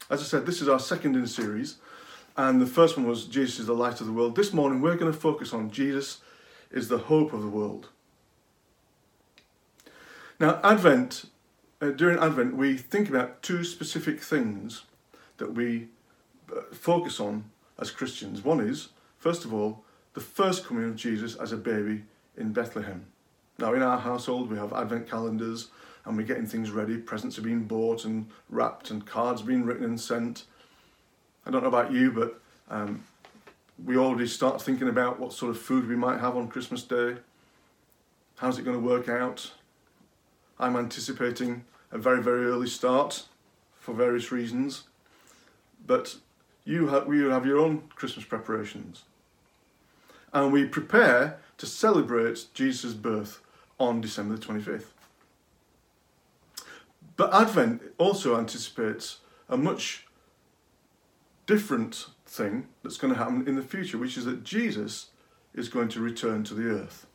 As 0.08 0.20
I 0.20 0.24
said, 0.24 0.46
this 0.46 0.60
is 0.60 0.68
our 0.68 0.78
second 0.78 1.16
in 1.16 1.22
a 1.22 1.28
series, 1.28 1.76
and 2.36 2.60
the 2.60 2.66
first 2.66 2.96
one 2.96 3.06
was 3.06 3.26
Jesus 3.26 3.60
is 3.60 3.66
the 3.66 3.74
light 3.74 4.00
of 4.00 4.06
the 4.06 4.12
world. 4.12 4.36
This 4.36 4.52
morning 4.52 4.80
we're 4.80 4.96
going 4.96 5.12
to 5.12 5.18
focus 5.18 5.52
on 5.52 5.70
Jesus 5.70 6.18
is 6.70 6.88
the 6.88 6.98
hope 6.98 7.32
of 7.32 7.42
the 7.42 7.48
world. 7.48 7.88
Now, 10.40 10.60
Advent 10.64 11.26
uh, 11.82 11.90
during 11.90 12.18
Advent, 12.18 12.56
we 12.56 12.76
think 12.76 13.08
about 13.08 13.42
two 13.42 13.64
specific 13.64 14.22
things 14.22 14.84
that 15.38 15.54
we 15.54 15.88
focus 16.72 17.20
on 17.20 17.44
as 17.78 17.90
Christians. 17.90 18.42
One 18.44 18.60
is, 18.60 18.88
first 19.18 19.44
of 19.44 19.52
all, 19.52 19.84
the 20.14 20.20
first 20.20 20.66
coming 20.66 20.84
of 20.84 20.96
Jesus 20.96 21.36
as 21.36 21.52
a 21.52 21.56
baby 21.56 22.04
in 22.36 22.52
Bethlehem. 22.52 23.06
Now, 23.58 23.74
in 23.74 23.82
our 23.82 23.98
household, 23.98 24.50
we 24.50 24.58
have 24.58 24.72
Advent 24.72 25.08
calendars 25.08 25.68
and 26.04 26.16
we're 26.16 26.26
getting 26.26 26.46
things 26.46 26.70
ready. 26.70 26.96
Presents 26.96 27.38
are 27.38 27.42
being 27.42 27.64
bought 27.64 28.04
and 28.04 28.28
wrapped, 28.48 28.90
and 28.90 29.06
cards 29.06 29.42
being 29.42 29.64
written 29.64 29.84
and 29.84 30.00
sent. 30.00 30.44
I 31.46 31.50
don't 31.50 31.62
know 31.62 31.68
about 31.68 31.92
you, 31.92 32.10
but 32.10 32.40
um, 32.68 33.04
we 33.84 33.96
already 33.96 34.26
start 34.26 34.60
thinking 34.60 34.88
about 34.88 35.20
what 35.20 35.32
sort 35.32 35.50
of 35.50 35.58
food 35.60 35.88
we 35.88 35.96
might 35.96 36.20
have 36.20 36.36
on 36.36 36.48
Christmas 36.48 36.82
Day. 36.82 37.16
How's 38.36 38.58
it 38.58 38.64
going 38.64 38.76
to 38.80 38.84
work 38.84 39.08
out? 39.08 39.52
I'm 40.58 40.76
anticipating 40.76 41.64
a 41.90 41.98
very, 41.98 42.22
very 42.22 42.46
early 42.46 42.68
start 42.68 43.26
for 43.78 43.94
various 43.94 44.32
reasons. 44.32 44.84
But 45.86 46.16
you 46.64 46.88
have, 46.88 47.12
you 47.12 47.30
have 47.30 47.46
your 47.46 47.58
own 47.58 47.82
Christmas 47.94 48.24
preparations. 48.24 49.04
And 50.32 50.52
we 50.52 50.64
prepare 50.64 51.38
to 51.58 51.66
celebrate 51.66 52.46
Jesus' 52.54 52.94
birth 52.94 53.40
on 53.78 54.00
December 54.00 54.36
the 54.36 54.46
25th. 54.46 54.86
But 57.16 57.34
Advent 57.34 57.82
also 57.98 58.38
anticipates 58.38 59.18
a 59.48 59.56
much 59.56 60.06
different 61.46 62.06
thing 62.24 62.68
that's 62.82 62.96
going 62.96 63.12
to 63.12 63.18
happen 63.18 63.46
in 63.46 63.56
the 63.56 63.62
future, 63.62 63.98
which 63.98 64.16
is 64.16 64.24
that 64.24 64.44
Jesus 64.44 65.08
is 65.54 65.68
going 65.68 65.88
to 65.88 66.00
return 66.00 66.44
to 66.44 66.54
the 66.54 66.68
earth. 66.68 67.06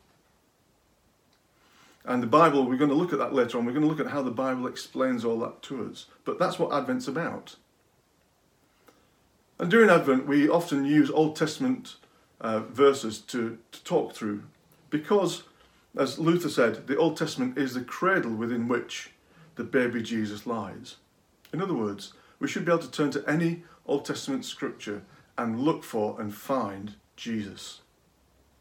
And 2.04 2.22
the 2.22 2.28
Bible, 2.28 2.64
we're 2.64 2.76
going 2.76 2.90
to 2.90 2.96
look 2.96 3.12
at 3.12 3.18
that 3.18 3.34
later 3.34 3.58
on. 3.58 3.66
We're 3.66 3.72
going 3.72 3.82
to 3.82 3.88
look 3.88 4.00
at 4.00 4.12
how 4.12 4.22
the 4.22 4.30
Bible 4.30 4.66
explains 4.66 5.24
all 5.24 5.38
that 5.40 5.60
to 5.62 5.90
us. 5.90 6.06
But 6.24 6.38
that's 6.38 6.58
what 6.58 6.72
Advent's 6.72 7.08
about. 7.08 7.56
And 9.58 9.70
during 9.70 9.90
Advent, 9.90 10.26
we 10.26 10.48
often 10.48 10.84
use 10.84 11.10
Old 11.10 11.34
Testament 11.34 11.96
uh, 12.40 12.60
verses 12.60 13.18
to, 13.18 13.58
to 13.72 13.84
talk 13.84 14.14
through 14.14 14.44
because, 14.90 15.42
as 15.96 16.18
Luther 16.18 16.48
said, 16.48 16.86
the 16.86 16.96
Old 16.96 17.16
Testament 17.16 17.58
is 17.58 17.74
the 17.74 17.82
cradle 17.82 18.34
within 18.34 18.68
which 18.68 19.10
the 19.56 19.64
baby 19.64 20.00
Jesus 20.02 20.46
lies. 20.46 20.96
In 21.52 21.60
other 21.60 21.74
words, 21.74 22.12
we 22.38 22.46
should 22.46 22.64
be 22.64 22.70
able 22.70 22.82
to 22.82 22.90
turn 22.90 23.10
to 23.10 23.24
any 23.28 23.64
Old 23.86 24.04
Testament 24.04 24.44
scripture 24.44 25.02
and 25.36 25.60
look 25.60 25.82
for 25.82 26.20
and 26.20 26.34
find 26.34 26.94
Jesus. 27.16 27.80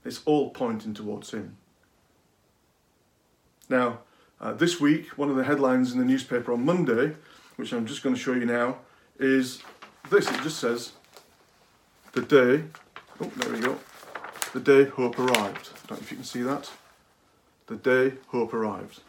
It's 0.03 0.21
all 0.25 0.49
pointing 0.49 0.93
towards 0.93 1.31
him. 1.31 1.57
Now, 3.69 3.99
uh, 4.39 4.53
this 4.53 4.79
week, 4.79 5.09
one 5.17 5.29
of 5.29 5.35
the 5.35 5.43
headlines 5.43 5.91
in 5.91 5.99
the 5.99 6.05
newspaper 6.05 6.53
on 6.53 6.65
Monday, 6.65 7.15
which 7.55 7.73
I'm 7.73 7.85
just 7.85 8.03
going 8.03 8.15
to 8.15 8.21
show 8.21 8.33
you 8.33 8.45
now, 8.45 8.79
is 9.19 9.61
this. 10.09 10.29
It 10.29 10.41
just 10.41 10.59
says, 10.59 10.93
The 12.13 12.21
day, 12.21 12.63
oh, 13.19 13.31
there 13.37 13.51
we 13.51 13.59
go, 13.59 13.77
the 14.53 14.59
day 14.59 14.85
hope 14.85 15.19
arrived. 15.19 15.69
I 15.73 15.87
don't 15.87 15.91
know 15.91 15.97
if 16.03 16.11
you 16.11 16.17
can 16.17 16.25
see 16.25 16.41
that. 16.41 16.69
The 17.67 17.75
day 17.75 18.17
hope 18.27 18.53
arrived. 18.53 19.01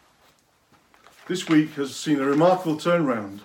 This 1.27 1.49
week 1.49 1.75
has 1.75 1.95
seen 1.95 2.21
a 2.21 2.25
remarkable 2.25 2.77
turnaround. 2.77 3.41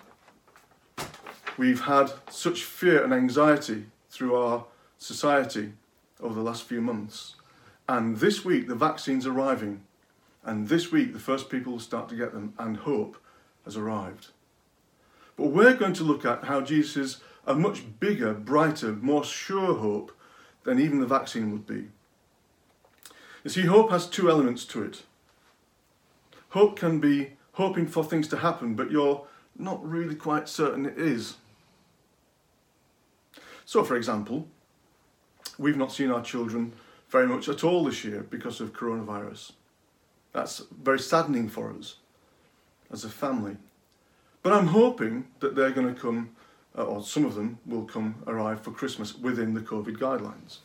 We've 1.57 1.81
had 1.81 2.11
such 2.29 2.63
fear 2.63 3.03
and 3.03 3.13
anxiety 3.13 3.85
through 4.09 4.35
our 4.35 4.65
society 4.97 5.73
over 6.21 6.33
the 6.33 6.41
last 6.41 6.63
few 6.63 6.81
months. 6.81 7.35
And 7.87 8.17
this 8.17 8.43
week, 8.45 8.67
the 8.67 8.75
vaccine's 8.75 9.27
arriving 9.27 9.81
and 10.45 10.67
this 10.67 10.91
week, 10.91 11.13
the 11.13 11.19
first 11.19 11.49
people 11.49 11.73
will 11.73 11.79
start 11.79 12.09
to 12.09 12.15
get 12.15 12.33
them, 12.33 12.53
and 12.57 12.77
hope 12.77 13.17
has 13.65 13.77
arrived. 13.77 14.27
But 15.37 15.47
we're 15.47 15.75
going 15.75 15.93
to 15.93 16.03
look 16.03 16.25
at 16.25 16.43
how 16.43 16.61
Jesus 16.61 17.21
a 17.45 17.53
much 17.53 17.83
bigger, 17.99 18.33
brighter, 18.33 18.93
more 18.93 19.23
sure 19.23 19.75
hope 19.75 20.11
than 20.63 20.79
even 20.79 20.99
the 20.99 21.05
vaccine 21.05 21.51
would 21.51 21.67
be. 21.67 21.87
You 23.43 23.49
see, 23.49 23.63
hope 23.63 23.91
has 23.91 24.07
two 24.07 24.29
elements 24.29 24.65
to 24.65 24.83
it. 24.83 25.03
Hope 26.49 26.77
can 26.77 26.99
be 26.99 27.33
hoping 27.53 27.87
for 27.87 28.03
things 28.03 28.27
to 28.29 28.37
happen, 28.37 28.75
but 28.75 28.91
you're 28.91 29.25
not 29.57 29.85
really 29.87 30.15
quite 30.15 30.47
certain 30.47 30.85
it 30.85 30.97
is. 30.97 31.35
So, 33.65 33.83
for 33.83 33.95
example, 33.95 34.47
we've 35.57 35.77
not 35.77 35.91
seen 35.91 36.11
our 36.11 36.21
children 36.21 36.73
very 37.09 37.27
much 37.27 37.49
at 37.49 37.63
all 37.63 37.83
this 37.83 38.03
year 38.03 38.25
because 38.29 38.61
of 38.61 38.73
coronavirus. 38.73 39.51
That's 40.31 40.63
very 40.81 40.99
saddening 40.99 41.49
for 41.49 41.71
us 41.71 41.97
as 42.91 43.03
a 43.03 43.09
family. 43.09 43.57
But 44.41 44.53
I'm 44.53 44.67
hoping 44.67 45.27
that 45.39 45.55
they're 45.55 45.71
going 45.71 45.93
to 45.93 45.99
come, 45.99 46.35
uh, 46.77 46.83
or 46.83 47.03
some 47.03 47.25
of 47.25 47.35
them 47.35 47.57
will 47.65 47.83
come 47.83 48.15
arrive 48.27 48.61
for 48.61 48.71
Christmas 48.71 49.17
within 49.17 49.53
the 49.53 49.61
COVID 49.61 49.97
guidelines. 49.97 50.57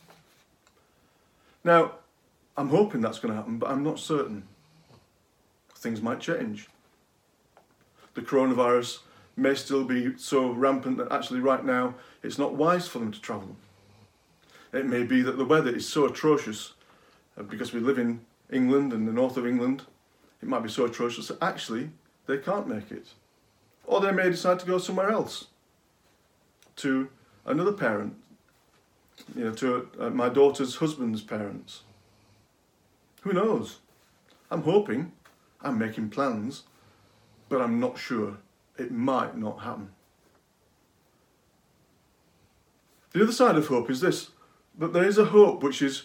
Now, 1.63 1.93
I'm 2.57 2.69
hoping 2.69 3.01
that's 3.01 3.19
going 3.19 3.33
to 3.33 3.37
happen, 3.37 3.57
but 3.57 3.69
I'm 3.69 3.83
not 3.83 3.99
certain. 3.99 4.43
Things 5.75 6.01
might 6.01 6.19
change. 6.19 6.67
The 8.15 8.21
coronavirus 8.21 8.99
may 9.37 9.55
still 9.55 9.85
be 9.85 10.17
so 10.17 10.51
rampant 10.51 10.97
that 10.97 11.11
actually, 11.11 11.39
right 11.39 11.63
now, 11.63 11.95
it's 12.23 12.37
not 12.37 12.55
wise 12.55 12.87
for 12.87 12.99
them 12.99 13.11
to 13.11 13.21
travel. 13.21 13.55
It 14.73 14.85
may 14.85 15.03
be 15.03 15.21
that 15.21 15.37
the 15.37 15.45
weather 15.45 15.73
is 15.73 15.87
so 15.87 16.05
atrocious 16.05 16.73
uh, 17.37 17.43
because 17.43 17.73
we 17.73 17.79
live 17.79 17.97
in 17.97 18.21
England 18.51 18.93
and 18.93 19.07
the 19.07 19.13
north 19.13 19.37
of 19.37 19.47
England, 19.47 19.83
it 20.41 20.47
might 20.47 20.63
be 20.63 20.69
so 20.69 20.85
atrocious 20.85 21.27
that 21.27 21.41
actually 21.41 21.89
they 22.25 22.37
can't 22.37 22.67
make 22.67 22.91
it. 22.91 23.07
Or 23.85 24.01
they 24.01 24.11
may 24.11 24.29
decide 24.29 24.59
to 24.59 24.65
go 24.65 24.77
somewhere 24.77 25.09
else, 25.09 25.47
to 26.79 27.09
another 27.45 27.73
parent, 27.73 28.15
you 29.35 29.45
know, 29.45 29.53
to 29.53 29.89
uh, 29.99 30.09
my 30.09 30.29
daughter's 30.29 30.77
husband's 30.77 31.21
parents. 31.21 31.83
Who 33.21 33.33
knows? 33.33 33.79
I'm 34.49 34.63
hoping, 34.63 35.11
I'm 35.61 35.77
making 35.77 36.09
plans, 36.09 36.63
but 37.49 37.61
I'm 37.61 37.79
not 37.79 37.97
sure. 37.97 38.37
It 38.77 38.91
might 38.91 39.37
not 39.37 39.59
happen. 39.61 39.91
The 43.11 43.23
other 43.23 43.31
side 43.31 43.55
of 43.55 43.67
hope 43.67 43.89
is 43.89 44.01
this 44.01 44.31
that 44.77 44.93
there 44.93 45.03
is 45.03 45.17
a 45.17 45.25
hope 45.25 45.61
which 45.61 45.81
is 45.81 46.03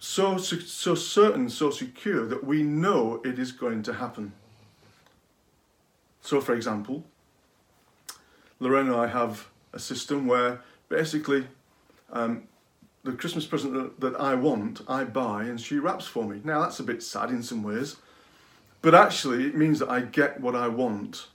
so, 0.00 0.36
so 0.36 0.94
certain, 0.96 1.48
so 1.48 1.70
secure 1.70 2.26
that 2.26 2.42
we 2.42 2.64
know 2.64 3.22
it 3.24 3.38
is 3.38 3.52
going 3.52 3.84
to 3.84 3.94
happen. 3.94 4.32
So, 6.20 6.40
for 6.40 6.54
example, 6.54 7.04
Lorraine 8.58 8.88
and 8.88 8.96
I 8.96 9.06
have 9.06 9.48
a 9.74 9.78
system 9.78 10.26
where 10.26 10.60
basically 10.88 11.46
um, 12.12 12.44
the 13.02 13.12
Christmas 13.12 13.44
present 13.44 13.74
that, 13.74 14.00
that 14.00 14.20
I 14.20 14.34
want, 14.34 14.80
I 14.88 15.04
buy 15.04 15.44
and 15.44 15.60
she 15.60 15.78
wraps 15.78 16.06
for 16.06 16.24
me. 16.24 16.40
Now 16.42 16.60
that's 16.62 16.80
a 16.80 16.84
bit 16.84 17.02
sad 17.02 17.30
in 17.30 17.42
some 17.42 17.62
ways, 17.62 17.96
but 18.80 18.94
actually 18.94 19.44
it 19.46 19.56
means 19.56 19.78
that 19.80 19.90
I 19.90 20.00
get 20.00 20.40
what 20.40 20.54
I 20.54 20.68
want, 20.68 21.26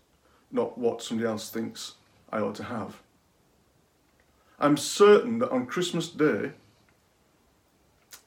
not 0.51 0.77
what 0.77 1.03
somebody 1.03 1.27
else 1.27 1.49
thinks 1.49 1.93
I 2.31 2.39
ought 2.39 2.55
to 2.55 2.63
have. 2.63 3.01
I'm 4.59 4.77
certain 4.77 5.39
that 5.39 5.51
on 5.51 5.67
Christmas 5.67 6.09
Day, 6.09 6.53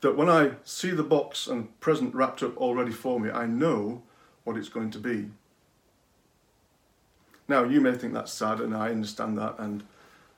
that 0.01 0.17
when 0.17 0.29
I 0.29 0.53
see 0.65 0.91
the 0.91 1.03
box 1.03 1.47
and 1.47 1.79
present 1.81 2.15
wrapped 2.15 2.43
up 2.43 2.57
already 2.57 2.91
for 2.91 3.21
me, 3.21 3.31
I 3.31 3.47
know 3.47 4.03
what 4.45 4.57
it's 4.57 4.69
going 4.69 4.91
to 4.93 4.99
be. 4.99 5.29
Now, 7.49 7.65
you 7.65 7.81
may 7.81 7.95
think 7.95 8.13
that's 8.15 8.33
sad, 8.33 8.61
and 8.61 8.75
I 8.75 8.91
understand 8.91 9.37
that, 9.39 9.57
and 9.59 9.85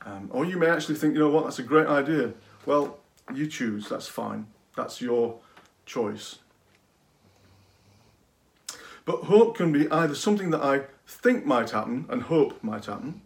um, 0.04 0.30
or 0.32 0.44
you 0.44 0.58
may 0.58 0.68
actually 0.68 0.96
think, 0.96 1.14
you 1.14 1.20
know 1.20 1.30
what, 1.30 1.44
that's 1.44 1.58
a 1.58 1.62
great 1.62 1.86
idea. 1.86 2.32
Well, 2.66 2.98
you 3.32 3.46
choose, 3.46 3.88
that's 3.88 4.06
fine. 4.08 4.46
That's 4.76 5.00
your 5.00 5.38
choice. 5.86 6.38
But 9.04 9.24
hope 9.24 9.56
can 9.56 9.72
be 9.72 9.90
either 9.90 10.14
something 10.14 10.50
that 10.50 10.62
I 10.62 10.82
think 11.06 11.44
might 11.44 11.70
happen 11.70 12.06
and 12.08 12.22
hope 12.22 12.62
might 12.62 12.86
happen, 12.86 13.22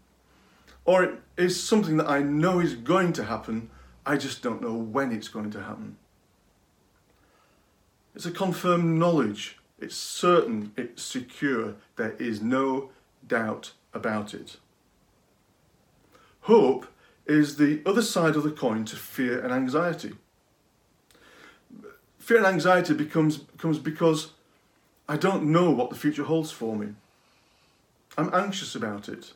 or 0.84 1.04
it 1.04 1.20
is 1.36 1.62
something 1.62 1.96
that 1.98 2.08
I 2.08 2.20
know 2.20 2.60
is 2.60 2.74
going 2.74 3.12
to 3.14 3.24
happen, 3.24 3.70
I 4.04 4.16
just 4.16 4.42
don't 4.42 4.62
know 4.62 4.74
when 4.74 5.12
it's 5.12 5.28
going 5.28 5.50
to 5.50 5.62
happen. 5.62 5.96
It's 8.14 8.26
a 8.26 8.30
confirmed 8.30 8.98
knowledge. 8.98 9.58
It's 9.78 9.94
certain, 9.94 10.72
it's 10.76 11.02
secure. 11.02 11.76
There 11.96 12.16
is 12.18 12.40
no 12.40 12.90
doubt 13.26 13.72
about 13.94 14.34
it. 14.34 14.56
Hope 16.42 16.86
is 17.26 17.56
the 17.56 17.82
other 17.84 18.02
side 18.02 18.36
of 18.36 18.42
the 18.42 18.50
coin 18.50 18.84
to 18.86 18.96
fear 18.96 19.38
and 19.38 19.52
anxiety. 19.52 20.14
Fear 22.18 22.38
and 22.38 22.46
anxiety 22.46 22.94
becomes, 22.94 23.40
comes 23.58 23.78
because 23.78 24.32
I 25.08 25.16
don't 25.16 25.44
know 25.44 25.70
what 25.70 25.90
the 25.90 25.96
future 25.96 26.24
holds 26.24 26.50
for 26.50 26.76
me. 26.76 26.94
I'm 28.16 28.32
anxious 28.34 28.74
about 28.74 29.08
it. 29.08 29.32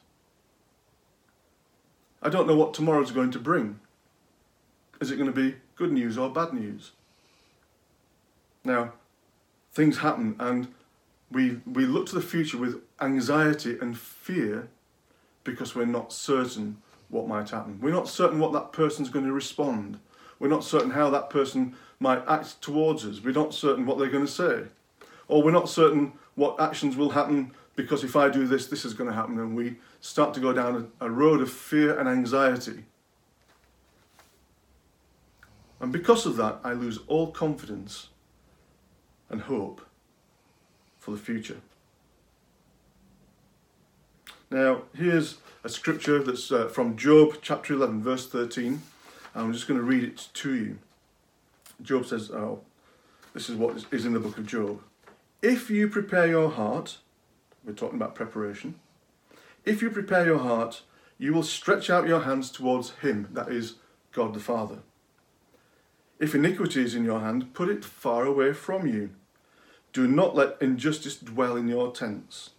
I 2.22 2.28
don't 2.28 2.46
know 2.46 2.56
what 2.56 2.74
tomorrow's 2.74 3.10
going 3.10 3.30
to 3.32 3.38
bring. 3.38 3.80
Is 5.00 5.10
it 5.10 5.16
going 5.16 5.32
to 5.32 5.40
be 5.40 5.56
good 5.76 5.92
news 5.92 6.16
or 6.16 6.30
bad 6.30 6.52
news? 6.52 6.92
Now, 8.64 8.92
things 9.72 9.98
happen 9.98 10.36
and 10.38 10.68
we, 11.30 11.60
we 11.66 11.86
look 11.86 12.06
to 12.06 12.14
the 12.14 12.22
future 12.22 12.58
with 12.58 12.82
anxiety 13.00 13.78
and 13.80 13.98
fear 13.98 14.68
because 15.44 15.74
we're 15.74 15.86
not 15.86 16.12
certain 16.12 16.78
what 17.12 17.28
might 17.28 17.50
happen. 17.50 17.78
We're 17.80 17.92
not 17.92 18.08
certain 18.08 18.40
what 18.40 18.52
that 18.54 18.72
person's 18.72 19.10
going 19.10 19.26
to 19.26 19.32
respond. 19.32 20.00
We're 20.38 20.48
not 20.48 20.64
certain 20.64 20.90
how 20.90 21.10
that 21.10 21.30
person 21.30 21.76
might 22.00 22.24
act 22.26 22.60
towards 22.62 23.04
us. 23.04 23.20
We're 23.22 23.32
not 23.32 23.54
certain 23.54 23.86
what 23.86 23.98
they're 23.98 24.08
going 24.08 24.26
to 24.26 24.32
say. 24.32 24.64
Or 25.28 25.42
we're 25.42 25.52
not 25.52 25.68
certain 25.68 26.14
what 26.34 26.58
actions 26.58 26.96
will 26.96 27.10
happen 27.10 27.52
because 27.76 28.02
if 28.02 28.16
I 28.16 28.30
do 28.30 28.46
this, 28.46 28.66
this 28.66 28.84
is 28.84 28.94
going 28.94 29.10
to 29.10 29.14
happen. 29.14 29.38
And 29.38 29.54
we 29.54 29.76
start 30.00 30.32
to 30.34 30.40
go 30.40 30.52
down 30.54 30.90
a, 31.00 31.10
road 31.10 31.42
of 31.42 31.52
fear 31.52 31.98
and 31.98 32.08
anxiety. 32.08 32.84
And 35.80 35.92
because 35.92 36.24
of 36.24 36.36
that, 36.36 36.60
I 36.64 36.72
lose 36.72 36.98
all 37.08 37.30
confidence 37.30 38.08
and 39.28 39.42
hope 39.42 39.82
for 40.98 41.10
the 41.10 41.18
future. 41.18 41.58
Now, 44.50 44.82
here's 44.94 45.38
a 45.64 45.68
scripture 45.68 46.22
that's 46.22 46.50
uh, 46.50 46.68
from 46.68 46.96
Job 46.96 47.36
chapter 47.40 47.74
11, 47.74 48.02
verse 48.02 48.28
13. 48.28 48.82
I'm 49.34 49.52
just 49.52 49.68
going 49.68 49.78
to 49.78 49.84
read 49.84 50.02
it 50.02 50.28
to 50.34 50.54
you. 50.54 50.78
Job 51.80 52.06
says, 52.06 52.30
Oh, 52.30 52.62
this 53.32 53.48
is 53.48 53.56
what 53.56 53.84
is 53.90 54.04
in 54.04 54.12
the 54.12 54.20
book 54.20 54.38
of 54.38 54.46
Job. 54.46 54.82
If 55.40 55.70
you 55.70 55.88
prepare 55.88 56.26
your 56.26 56.50
heart, 56.50 56.98
we're 57.64 57.72
talking 57.72 57.96
about 57.96 58.14
preparation. 58.14 58.74
If 59.64 59.82
you 59.82 59.90
prepare 59.90 60.26
your 60.26 60.38
heart, 60.38 60.82
you 61.16 61.32
will 61.32 61.44
stretch 61.44 61.88
out 61.88 62.08
your 62.08 62.20
hands 62.20 62.50
towards 62.50 62.90
Him, 63.02 63.28
that 63.32 63.48
is, 63.48 63.76
God 64.12 64.34
the 64.34 64.40
Father. 64.40 64.78
If 66.18 66.34
iniquity 66.34 66.82
is 66.82 66.94
in 66.94 67.04
your 67.04 67.20
hand, 67.20 67.54
put 67.54 67.68
it 67.68 67.84
far 67.84 68.24
away 68.24 68.52
from 68.52 68.86
you. 68.86 69.10
Do 69.92 70.08
not 70.08 70.34
let 70.34 70.60
injustice 70.60 71.16
dwell 71.16 71.56
in 71.56 71.68
your 71.68 71.92
tents. 71.92 72.50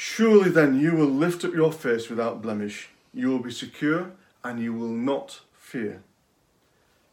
Surely 0.00 0.48
then 0.48 0.78
you 0.78 0.94
will 0.94 1.08
lift 1.08 1.44
up 1.44 1.52
your 1.52 1.72
face 1.72 2.08
without 2.08 2.40
blemish. 2.40 2.88
You 3.12 3.30
will 3.30 3.40
be 3.40 3.50
secure 3.50 4.12
and 4.44 4.62
you 4.62 4.72
will 4.72 4.92
not 4.92 5.40
fear. 5.52 6.04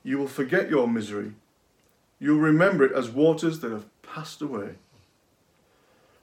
You 0.04 0.20
will 0.20 0.28
forget 0.28 0.70
your 0.70 0.88
misery. 0.88 1.32
You 2.20 2.34
will 2.34 2.42
remember 2.42 2.84
it 2.84 2.92
as 2.92 3.10
waters 3.10 3.62
that 3.62 3.72
have 3.72 3.88
passed 4.04 4.40
away. 4.40 4.76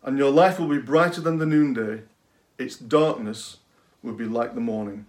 And 0.04 0.16
your 0.16 0.30
life 0.30 0.60
will 0.60 0.68
be 0.68 0.78
brighter 0.78 1.20
than 1.20 1.38
the 1.38 1.46
noonday. 1.46 2.02
Its 2.58 2.76
darkness 2.76 3.56
will 4.00 4.14
be 4.14 4.26
like 4.26 4.54
the 4.54 4.60
morning. 4.60 5.06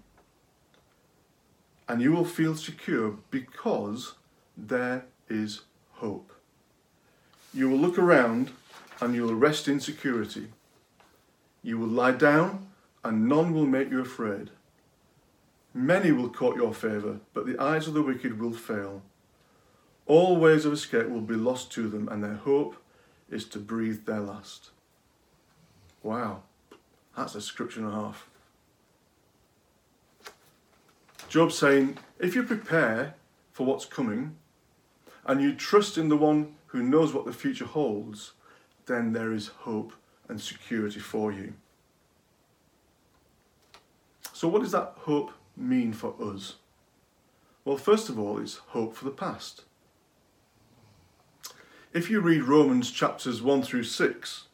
And 1.88 2.02
you 2.02 2.14
will 2.14 2.26
feel 2.26 2.56
secure 2.56 3.20
because 3.30 4.16
there 4.58 5.06
is 5.30 5.62
hope. 5.92 6.34
You 7.54 7.70
will 7.70 7.78
look 7.78 8.00
around 8.00 8.50
and 9.00 9.14
you 9.14 9.22
will 9.22 9.36
rest 9.36 9.68
in 9.68 9.80
security. 9.80 10.48
You 11.64 11.80
will 11.80 11.88
lie 11.88 12.12
down 12.12 12.68
and 13.04 13.28
none 13.28 13.54
will 13.54 13.66
make 13.66 13.90
you 13.90 14.02
afraid. 14.02 14.52
Many 15.74 16.12
will 16.12 16.30
court 16.30 16.56
your 16.56 16.74
favour, 16.74 17.20
but 17.34 17.48
the 17.48 17.60
eyes 17.60 17.88
of 17.88 17.96
the 17.96 18.04
wicked 18.04 18.40
will 18.40 18.54
fail. 18.54 19.02
All 20.06 20.36
ways 20.36 20.66
of 20.66 20.74
escape 20.74 21.10
will 21.10 21.22
be 21.22 21.36
lost 21.36 21.72
to 21.72 21.88
them, 21.88 22.08
and 22.10 22.24
their 22.24 22.36
hope 22.36 22.76
is 23.32 23.46
to 23.46 23.60
breathe 23.60 24.06
their 24.06 24.20
last. 24.20 24.70
Wow, 26.04 26.44
that's 27.18 27.36
a 27.36 27.42
scripture 27.42 27.80
and 27.80 27.90
a 27.90 27.96
half. 27.96 28.30
Job 31.30 31.52
saying, 31.52 31.98
if 32.20 32.36
you 32.36 32.44
prepare 32.44 33.16
for 33.52 33.66
what's 33.66 33.86
coming 33.86 34.36
and 35.26 35.42
you 35.42 35.56
trust 35.56 35.98
in 35.98 36.10
the 36.10 36.18
one 36.18 36.56
who 36.68 36.84
knows 36.84 37.14
what 37.14 37.26
the 37.26 37.34
future 37.34 37.66
holds, 37.66 38.34
then 38.86 39.14
there 39.14 39.34
is 39.34 39.48
hope 39.48 39.94
and 40.28 40.40
security 40.40 41.00
for 41.00 41.32
you. 41.32 41.54
So, 44.32 44.48
what 44.48 44.62
does 44.62 44.72
that 44.72 44.94
hope 45.00 45.32
mean 45.56 45.94
for 45.94 46.16
us? 46.22 46.56
Well, 47.66 47.78
first 47.78 48.10
of 48.10 48.20
all, 48.20 48.40
it's 48.40 48.58
hope 48.58 48.96
for 48.96 49.06
the 49.06 49.12
past. 49.12 49.64
If 51.94 52.10
you 52.10 52.20
read 52.20 52.44
Romans 52.44 52.92
chapters 52.92 53.42
1 53.42 53.62
through 53.64 53.84
6, 53.84 54.48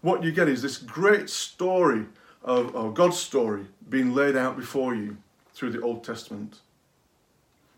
what 0.00 0.22
you 0.22 0.32
get 0.32 0.48
is 0.48 0.62
this 0.62 0.78
great 0.78 1.30
story 1.30 2.06
of, 2.42 2.74
of 2.74 2.94
God's 2.94 3.18
story 3.18 3.66
being 3.88 4.14
laid 4.14 4.36
out 4.36 4.56
before 4.56 4.94
you 4.94 5.16
through 5.54 5.70
the 5.70 5.80
Old 5.80 6.04
Testament. 6.04 6.60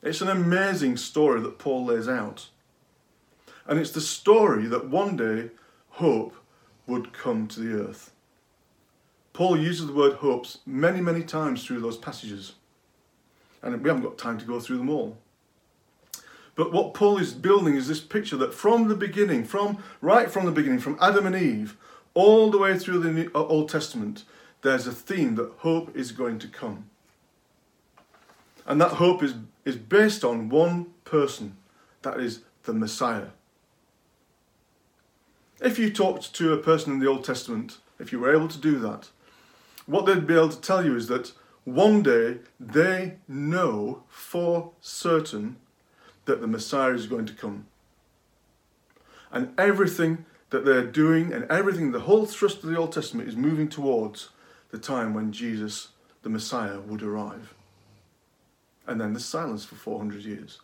It's 0.02 0.20
an 0.20 0.28
amazing 0.28 0.96
story 0.96 1.40
that 1.40 1.58
Paul 1.58 1.86
lays 1.86 2.08
out. 2.08 2.48
And 3.66 3.78
it's 3.78 3.90
the 3.90 4.00
story 4.00 4.66
that 4.66 4.88
one 4.88 5.16
day 5.16 5.50
hope 5.90 6.34
would 6.88 7.12
come 7.12 7.46
to 7.46 7.60
the 7.60 7.80
earth. 7.80 8.10
Paul 9.32 9.56
uses 9.56 9.86
the 9.86 9.92
word 9.92 10.14
hopes 10.14 10.58
many, 10.66 11.00
many 11.00 11.22
times 11.22 11.64
through 11.64 11.80
those 11.80 11.96
passages. 11.96 12.54
And 13.62 13.80
we 13.80 13.88
haven't 13.88 14.02
got 14.02 14.18
time 14.18 14.38
to 14.38 14.44
go 14.44 14.58
through 14.58 14.78
them 14.78 14.90
all. 14.90 15.16
But 16.56 16.72
what 16.72 16.92
Paul 16.92 17.18
is 17.18 17.34
building 17.34 17.76
is 17.76 17.86
this 17.86 18.00
picture 18.00 18.36
that 18.38 18.52
from 18.52 18.88
the 18.88 18.96
beginning, 18.96 19.44
from 19.44 19.78
right 20.00 20.28
from 20.28 20.44
the 20.44 20.50
beginning, 20.50 20.80
from 20.80 20.98
Adam 21.00 21.24
and 21.24 21.36
Eve, 21.36 21.76
all 22.14 22.50
the 22.50 22.58
way 22.58 22.76
through 22.76 22.98
the 22.98 23.30
uh, 23.32 23.44
Old 23.44 23.68
Testament, 23.68 24.24
there's 24.62 24.88
a 24.88 24.92
theme 24.92 25.36
that 25.36 25.52
hope 25.58 25.94
is 25.96 26.10
going 26.10 26.40
to 26.40 26.48
come. 26.48 26.90
And 28.66 28.80
that 28.80 28.94
hope 28.94 29.22
is, 29.22 29.34
is 29.64 29.76
based 29.76 30.24
on 30.24 30.48
one 30.48 30.86
person, 31.04 31.56
that 32.02 32.18
is 32.18 32.40
the 32.64 32.72
Messiah. 32.72 33.28
If 35.60 35.78
you 35.78 35.90
talked 35.90 36.34
to 36.34 36.52
a 36.52 36.58
person 36.58 36.92
in 36.92 36.98
the 37.00 37.08
Old 37.08 37.24
Testament, 37.24 37.78
if 37.98 38.12
you 38.12 38.20
were 38.20 38.32
able 38.32 38.48
to 38.48 38.58
do 38.58 38.78
that, 38.78 39.10
what 39.86 40.06
they'd 40.06 40.26
be 40.26 40.34
able 40.34 40.50
to 40.50 40.60
tell 40.60 40.84
you 40.84 40.94
is 40.94 41.08
that 41.08 41.32
one 41.64 42.02
day 42.02 42.38
they 42.60 43.16
know 43.26 44.04
for 44.08 44.72
certain 44.80 45.56
that 46.26 46.40
the 46.40 46.46
Messiah 46.46 46.92
is 46.92 47.06
going 47.06 47.26
to 47.26 47.32
come. 47.32 47.66
And 49.32 49.52
everything 49.58 50.26
that 50.50 50.64
they're 50.64 50.86
doing 50.86 51.32
and 51.32 51.44
everything, 51.50 51.90
the 51.90 52.00
whole 52.00 52.24
thrust 52.24 52.62
of 52.62 52.70
the 52.70 52.78
Old 52.78 52.92
Testament 52.92 53.28
is 53.28 53.36
moving 53.36 53.68
towards 53.68 54.30
the 54.70 54.78
time 54.78 55.12
when 55.12 55.32
Jesus, 55.32 55.88
the 56.22 56.28
Messiah, 56.28 56.80
would 56.80 57.02
arrive. 57.02 57.54
And 58.86 59.00
then 59.00 59.12
there's 59.12 59.24
silence 59.24 59.64
for 59.64 59.74
400 59.74 60.22
years. 60.22 60.60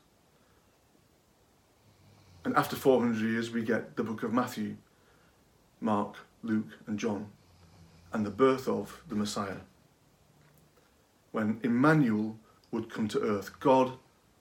And 2.44 2.54
after 2.56 2.76
400 2.76 3.20
years, 3.20 3.50
we 3.50 3.62
get 3.62 3.96
the 3.96 4.04
book 4.04 4.22
of 4.22 4.32
Matthew, 4.32 4.76
Mark, 5.80 6.16
Luke, 6.42 6.78
and 6.86 6.98
John, 6.98 7.28
and 8.12 8.24
the 8.26 8.30
birth 8.30 8.68
of 8.68 9.02
the 9.08 9.14
Messiah. 9.16 9.58
when 11.32 11.58
Emmanuel 11.64 12.38
would 12.70 12.88
come 12.88 13.08
to 13.08 13.20
earth, 13.20 13.58
God 13.58 13.92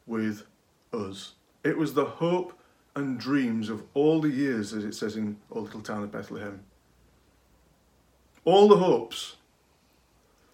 with 0.05 0.45
us. 0.93 1.33
It 1.63 1.75
was 1.77 1.95
the 1.95 2.05
hope 2.05 2.53
and 2.95 3.19
dreams 3.19 3.69
of 3.69 3.83
all 3.95 4.21
the 4.21 4.29
years, 4.29 4.73
as 4.73 4.83
it 4.83 4.93
says 4.93 5.15
in 5.15 5.37
our 5.51 5.61
little 5.61 5.81
town 5.81 6.03
of 6.03 6.11
Bethlehem. 6.11 6.63
All 8.45 8.67
the 8.67 8.77
hopes, 8.77 9.37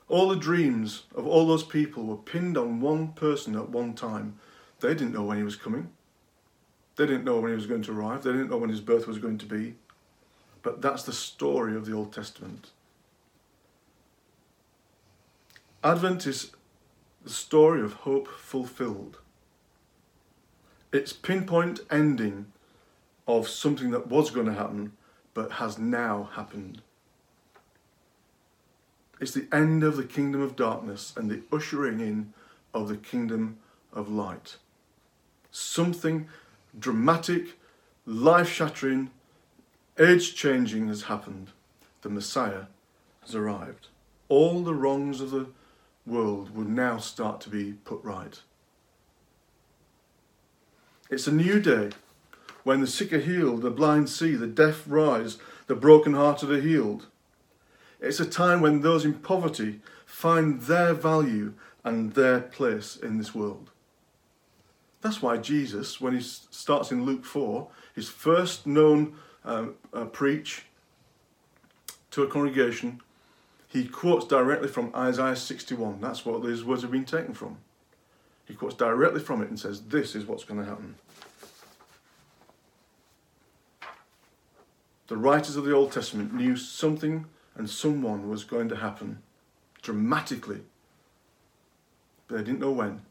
all 0.07 0.29
the 0.29 0.37
dreams 0.37 1.03
of 1.13 1.27
all 1.27 1.45
those 1.45 1.63
people 1.63 2.05
were 2.05 2.15
pinned 2.15 2.57
on 2.57 2.79
one 2.79 3.09
person 3.09 3.55
at 3.55 3.69
one 3.69 3.93
time. 3.93 4.39
They 4.79 4.93
didn't 4.93 5.13
know 5.13 5.23
when 5.23 5.37
he 5.37 5.43
was 5.43 5.57
coming. 5.57 5.91
They 6.99 7.05
didn't 7.05 7.23
know 7.23 7.39
when 7.39 7.51
he 7.51 7.55
was 7.55 7.65
going 7.65 7.83
to 7.83 7.97
arrive. 7.97 8.23
They 8.23 8.33
didn't 8.33 8.49
know 8.49 8.57
when 8.57 8.69
his 8.69 8.81
birth 8.81 9.07
was 9.07 9.19
going 9.19 9.37
to 9.37 9.45
be. 9.45 9.75
But 10.61 10.81
that's 10.81 11.03
the 11.03 11.13
story 11.13 11.73
of 11.73 11.85
the 11.85 11.93
Old 11.93 12.11
Testament. 12.11 12.71
Advent 15.81 16.27
is 16.27 16.51
the 17.23 17.29
story 17.29 17.81
of 17.81 17.93
hope 17.93 18.27
fulfilled. 18.27 19.19
It's 20.91 21.13
pinpoint 21.13 21.79
ending 21.89 22.47
of 23.25 23.47
something 23.47 23.91
that 23.91 24.07
was 24.07 24.29
going 24.29 24.47
to 24.47 24.53
happen 24.53 24.91
but 25.33 25.53
has 25.53 25.79
now 25.79 26.29
happened. 26.33 26.81
It's 29.21 29.31
the 29.31 29.47
end 29.53 29.85
of 29.85 29.95
the 29.95 30.03
kingdom 30.03 30.41
of 30.41 30.57
darkness 30.57 31.13
and 31.15 31.31
the 31.31 31.43
ushering 31.49 32.01
in 32.01 32.33
of 32.73 32.89
the 32.89 32.97
kingdom 32.97 33.59
of 33.93 34.09
light. 34.09 34.57
Something 35.49 36.27
dramatic, 36.77 37.57
life 38.05 38.49
shattering, 38.49 39.11
age 39.99 40.35
changing 40.35 40.87
has 40.87 41.03
happened. 41.03 41.49
The 42.01 42.09
Messiah 42.09 42.65
has 43.21 43.35
arrived. 43.35 43.87
All 44.27 44.61
the 44.61 44.73
wrongs 44.73 45.21
of 45.21 45.31
the 45.31 45.47
world 46.05 46.55
will 46.55 46.65
now 46.65 46.97
start 46.97 47.41
to 47.41 47.49
be 47.49 47.73
put 47.85 48.03
right. 48.03 48.39
It's 51.09 51.27
a 51.27 51.31
new 51.31 51.59
day 51.59 51.89
when 52.63 52.81
the 52.81 52.87
sick 52.87 53.11
are 53.13 53.19
healed, 53.19 53.61
the 53.61 53.71
blind 53.71 54.09
see, 54.09 54.35
the 54.35 54.47
deaf 54.47 54.83
rise, 54.85 55.37
the 55.67 55.75
broken-hearted 55.75 56.51
are 56.51 56.61
healed. 56.61 57.07
It's 57.99 58.19
a 58.19 58.25
time 58.25 58.61
when 58.61 58.81
those 58.81 59.05
in 59.05 59.15
poverty 59.15 59.81
find 60.05 60.61
their 60.61 60.93
value 60.93 61.53
and 61.83 62.13
their 62.13 62.39
place 62.39 62.95
in 62.95 63.17
this 63.17 63.33
world. 63.33 63.71
That's 65.01 65.21
why 65.21 65.37
Jesus, 65.37 66.01
when 66.01 66.13
he 66.13 66.21
starts 66.21 66.91
in 66.91 67.05
Luke 67.05 67.23
4, 67.23 67.67
his 67.95 68.09
first 68.09 68.67
known 68.67 69.15
um, 69.45 69.75
uh, 69.93 70.05
preach 70.05 70.63
to 72.11 72.23
a 72.23 72.27
congregation, 72.27 73.01
he 73.67 73.87
quotes 73.87 74.25
directly 74.25 74.67
from 74.67 74.93
Isaiah 74.95 75.35
61. 75.35 76.01
That's 76.01 76.25
what 76.25 76.43
these 76.43 76.63
words 76.63 76.81
have 76.81 76.91
been 76.91 77.05
taken 77.05 77.33
from. 77.33 77.59
He 78.45 78.55
quotes 78.55 78.75
directly 78.75 79.19
from 79.19 79.41
it 79.41 79.49
and 79.49 79.59
says, 79.59 79.81
This 79.81 80.15
is 80.15 80.25
what's 80.25 80.43
going 80.43 80.59
to 80.59 80.65
happen. 80.65 80.95
The 85.07 85.17
writers 85.17 85.55
of 85.55 85.65
the 85.65 85.73
Old 85.73 85.91
Testament 85.91 86.33
knew 86.33 86.55
something 86.55 87.25
and 87.55 87.69
someone 87.69 88.29
was 88.29 88.43
going 88.43 88.69
to 88.69 88.75
happen 88.75 89.21
dramatically, 89.81 90.61
but 92.27 92.37
they 92.37 92.43
didn't 92.43 92.59
know 92.59 92.71
when. 92.71 93.01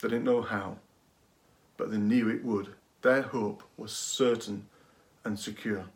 They 0.00 0.08
didn't 0.08 0.24
know 0.24 0.42
how, 0.42 0.78
but 1.76 1.90
they 1.90 1.96
knew 1.96 2.28
it 2.28 2.44
would. 2.44 2.74
Their 3.02 3.22
hope 3.22 3.62
was 3.76 3.92
certain 3.92 4.66
and 5.24 5.38
secure. 5.38 5.86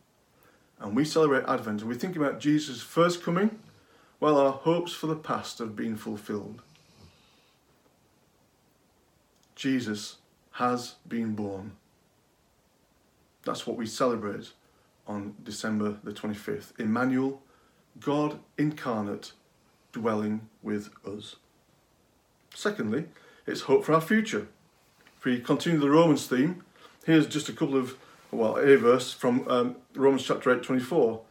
And 0.79 0.95
we 0.95 1.05
celebrate 1.05 1.45
Advent 1.45 1.81
and 1.81 1.89
we 1.89 1.95
think 1.95 2.15
about 2.15 2.39
Jesus' 2.39 2.81
first 2.81 3.23
coming, 3.23 3.59
while 4.19 4.37
our 4.37 4.51
hopes 4.51 4.93
for 4.93 5.07
the 5.07 5.15
past 5.15 5.59
have 5.59 5.75
been 5.75 5.95
fulfilled. 5.95 6.61
Jesus 9.55 10.17
has 10.53 10.95
been 11.07 11.33
born. 11.33 11.73
That's 13.43 13.65
what 13.65 13.77
we 13.77 13.85
celebrate 13.85 14.51
on 15.07 15.35
December 15.43 15.97
the 16.03 16.11
25th. 16.11 16.79
Emmanuel, 16.79 17.41
God 17.99 18.39
incarnate, 18.57 19.33
dwelling 19.91 20.47
with 20.61 20.89
us. 21.05 21.35
Secondly, 22.53 23.05
it's 23.45 23.61
hope 23.61 23.85
for 23.85 23.93
our 23.93 24.01
future. 24.01 24.47
If 25.17 25.25
we 25.25 25.39
continue 25.39 25.79
the 25.79 25.89
Romans 25.89 26.27
theme, 26.27 26.63
here's 27.05 27.27
just 27.27 27.49
a 27.49 27.53
couple 27.53 27.77
of, 27.77 27.97
well, 28.31 28.57
a 28.57 28.77
verse 28.77 29.11
from 29.11 29.47
um, 29.47 29.75
Romans 29.95 30.23
chapter 30.23 30.53
8, 30.53 30.63
24. 30.63 31.21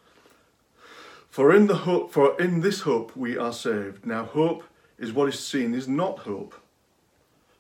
For 1.30 1.54
in 1.54 1.68
the 1.68 1.76
hope, 1.76 2.12
for 2.12 2.40
in 2.40 2.60
this 2.60 2.80
hope 2.80 3.16
we 3.16 3.38
are 3.38 3.52
saved. 3.52 4.04
Now 4.04 4.24
hope 4.24 4.64
is 4.98 5.12
what 5.12 5.28
is 5.28 5.38
seen 5.38 5.74
is 5.74 5.86
not 5.86 6.20
hope. 6.20 6.54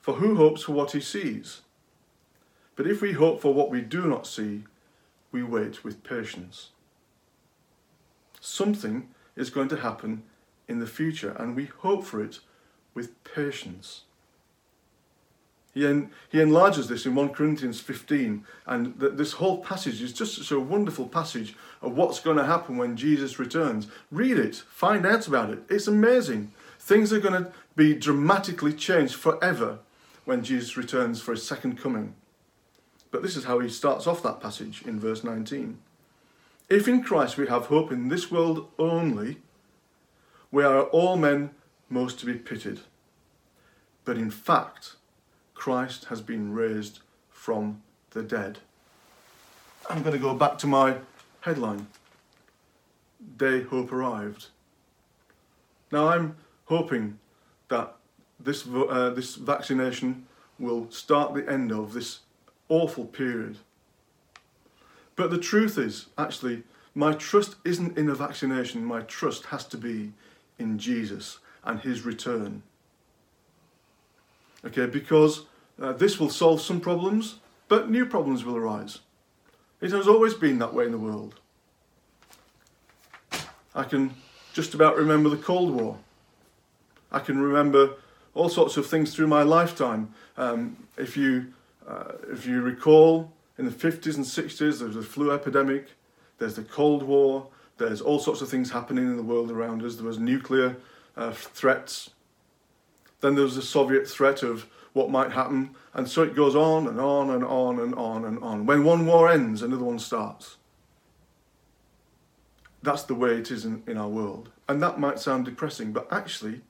For 0.00 0.14
who 0.14 0.36
hopes 0.36 0.62
for 0.62 0.72
what 0.72 0.92
he 0.92 1.00
sees? 1.00 1.60
But 2.74 2.86
if 2.86 3.00
we 3.00 3.12
hope 3.12 3.40
for 3.40 3.54
what 3.54 3.70
we 3.70 3.80
do 3.80 4.06
not 4.06 4.26
see, 4.26 4.64
we 5.32 5.42
wait 5.42 5.84
with 5.84 6.02
patience. 6.02 6.70
Something 8.40 9.08
is 9.36 9.50
going 9.50 9.68
to 9.68 9.76
happen 9.76 10.22
in 10.66 10.80
the 10.80 10.86
future, 10.86 11.32
and 11.38 11.54
we 11.54 11.66
hope 11.66 12.04
for 12.04 12.22
it 12.22 12.40
with 12.94 13.22
patience. 13.22 14.02
He, 15.72 15.86
en- 15.86 16.10
he 16.30 16.40
enlarges 16.40 16.88
this 16.88 17.06
in 17.06 17.14
1 17.14 17.28
Corinthians 17.30 17.80
15, 17.80 18.44
and 18.66 18.98
th- 18.98 19.12
this 19.14 19.34
whole 19.34 19.62
passage 19.62 20.02
is 20.02 20.12
just 20.12 20.36
such 20.36 20.50
a 20.50 20.58
wonderful 20.58 21.06
passage 21.06 21.54
of 21.80 21.96
what's 21.96 22.18
going 22.20 22.36
to 22.38 22.44
happen 22.44 22.76
when 22.76 22.96
Jesus 22.96 23.38
returns. 23.38 23.86
Read 24.10 24.36
it, 24.36 24.56
find 24.56 25.06
out 25.06 25.28
about 25.28 25.50
it. 25.50 25.60
It's 25.68 25.86
amazing. 25.86 26.52
Things 26.78 27.12
are 27.12 27.20
going 27.20 27.44
to 27.44 27.52
be 27.76 27.94
dramatically 27.94 28.72
changed 28.72 29.14
forever 29.14 29.78
when 30.24 30.42
Jesus 30.42 30.76
returns 30.76 31.20
for 31.20 31.32
his 31.32 31.46
second 31.46 31.78
coming. 31.78 32.14
But 33.10 33.22
this 33.22 33.36
is 33.36 33.44
how 33.44 33.60
he 33.60 33.68
starts 33.68 34.06
off 34.06 34.22
that 34.22 34.40
passage 34.40 34.82
in 34.84 34.98
verse 34.98 35.22
19. 35.22 35.78
If 36.68 36.86
in 36.86 37.02
Christ 37.02 37.36
we 37.36 37.48
have 37.48 37.66
hope 37.66 37.90
in 37.90 38.08
this 38.08 38.30
world 38.30 38.68
only, 38.78 39.38
we 40.50 40.64
are 40.64 40.82
all 40.84 41.16
men 41.16 41.50
most 41.88 42.18
to 42.20 42.26
be 42.26 42.34
pitied. 42.34 42.80
But 44.04 44.16
in 44.16 44.30
fact, 44.30 44.94
Christ 45.60 46.06
has 46.06 46.22
been 46.22 46.54
raised 46.54 47.00
from 47.28 47.82
the 48.12 48.22
dead. 48.22 48.60
I'm 49.90 50.00
going 50.00 50.14
to 50.14 50.18
go 50.18 50.32
back 50.32 50.56
to 50.58 50.66
my 50.66 50.96
headline 51.42 51.86
Day 53.36 53.64
Hope 53.64 53.92
Arrived. 53.92 54.46
Now, 55.92 56.08
I'm 56.08 56.36
hoping 56.64 57.18
that 57.68 57.94
this, 58.42 58.66
uh, 58.66 59.10
this 59.10 59.34
vaccination 59.34 60.24
will 60.58 60.90
start 60.90 61.34
the 61.34 61.46
end 61.46 61.72
of 61.72 61.92
this 61.92 62.20
awful 62.70 63.04
period. 63.04 63.58
But 65.14 65.30
the 65.30 65.38
truth 65.38 65.76
is, 65.76 66.06
actually, 66.16 66.62
my 66.94 67.12
trust 67.12 67.56
isn't 67.66 67.98
in 67.98 68.08
a 68.08 68.14
vaccination, 68.14 68.82
my 68.82 69.02
trust 69.02 69.44
has 69.46 69.66
to 69.66 69.76
be 69.76 70.14
in 70.58 70.78
Jesus 70.78 71.38
and 71.62 71.80
his 71.80 72.06
return. 72.06 72.62
Okay, 74.64 74.86
because 74.86 75.44
uh, 75.80 75.92
this 75.92 76.20
will 76.20 76.30
solve 76.30 76.60
some 76.60 76.80
problems, 76.80 77.36
but 77.68 77.90
new 77.90 78.04
problems 78.04 78.44
will 78.44 78.56
arise. 78.56 78.98
It 79.80 79.92
has 79.92 80.06
always 80.06 80.34
been 80.34 80.58
that 80.58 80.74
way 80.74 80.84
in 80.84 80.92
the 80.92 80.98
world. 80.98 81.36
I 83.74 83.84
can 83.84 84.14
just 84.52 84.74
about 84.74 84.96
remember 84.96 85.28
the 85.28 85.36
Cold 85.36 85.70
War. 85.70 85.98
I 87.10 87.20
can 87.20 87.40
remember 87.40 87.94
all 88.34 88.48
sorts 88.48 88.76
of 88.76 88.86
things 88.86 89.14
through 89.14 89.28
my 89.28 89.42
lifetime. 89.42 90.12
Um, 90.36 90.76
if 90.96 91.16
you 91.16 91.52
uh, 91.88 92.12
if 92.30 92.46
you 92.46 92.60
recall, 92.60 93.32
in 93.58 93.64
the 93.64 93.70
50s 93.70 94.16
and 94.16 94.24
60s, 94.24 94.78
there 94.78 94.86
was 94.86 94.96
a 94.96 95.02
flu 95.02 95.32
epidemic. 95.32 95.88
There's 96.38 96.54
the 96.54 96.62
Cold 96.62 97.02
War. 97.02 97.48
There's 97.78 98.00
all 98.00 98.18
sorts 98.18 98.42
of 98.42 98.48
things 98.48 98.70
happening 98.70 99.04
in 99.04 99.16
the 99.16 99.22
world 99.22 99.50
around 99.50 99.82
us. 99.82 99.96
There 99.96 100.06
was 100.06 100.18
nuclear 100.18 100.76
uh, 101.16 101.32
threats. 101.32 102.10
Then 103.20 103.34
there 103.34 103.44
was 103.44 103.56
the 103.56 103.62
Soviet 103.62 104.08
threat 104.08 104.42
of 104.42 104.66
what 104.92 105.10
might 105.10 105.32
happen. 105.32 105.70
And 105.94 106.08
so 106.08 106.22
it 106.22 106.34
goes 106.34 106.56
on 106.56 106.86
and 106.86 107.00
on 107.00 107.30
and 107.30 107.44
on 107.44 107.78
and 107.78 107.94
on 107.94 108.24
and 108.24 108.42
on. 108.42 108.66
When 108.66 108.84
one 108.84 109.06
war 109.06 109.30
ends, 109.30 109.62
another 109.62 109.84
one 109.84 109.98
starts. 109.98 110.56
That's 112.82 113.02
the 113.02 113.14
way 113.14 113.36
it 113.36 113.50
is 113.50 113.64
in, 113.64 113.82
in 113.86 113.96
our 113.96 114.08
world. 114.08 114.50
And 114.68 114.82
that 114.82 114.98
might 114.98 115.18
sound 115.18 115.44
depressing, 115.44 115.92
but 115.92 116.10
actually, 116.10 116.62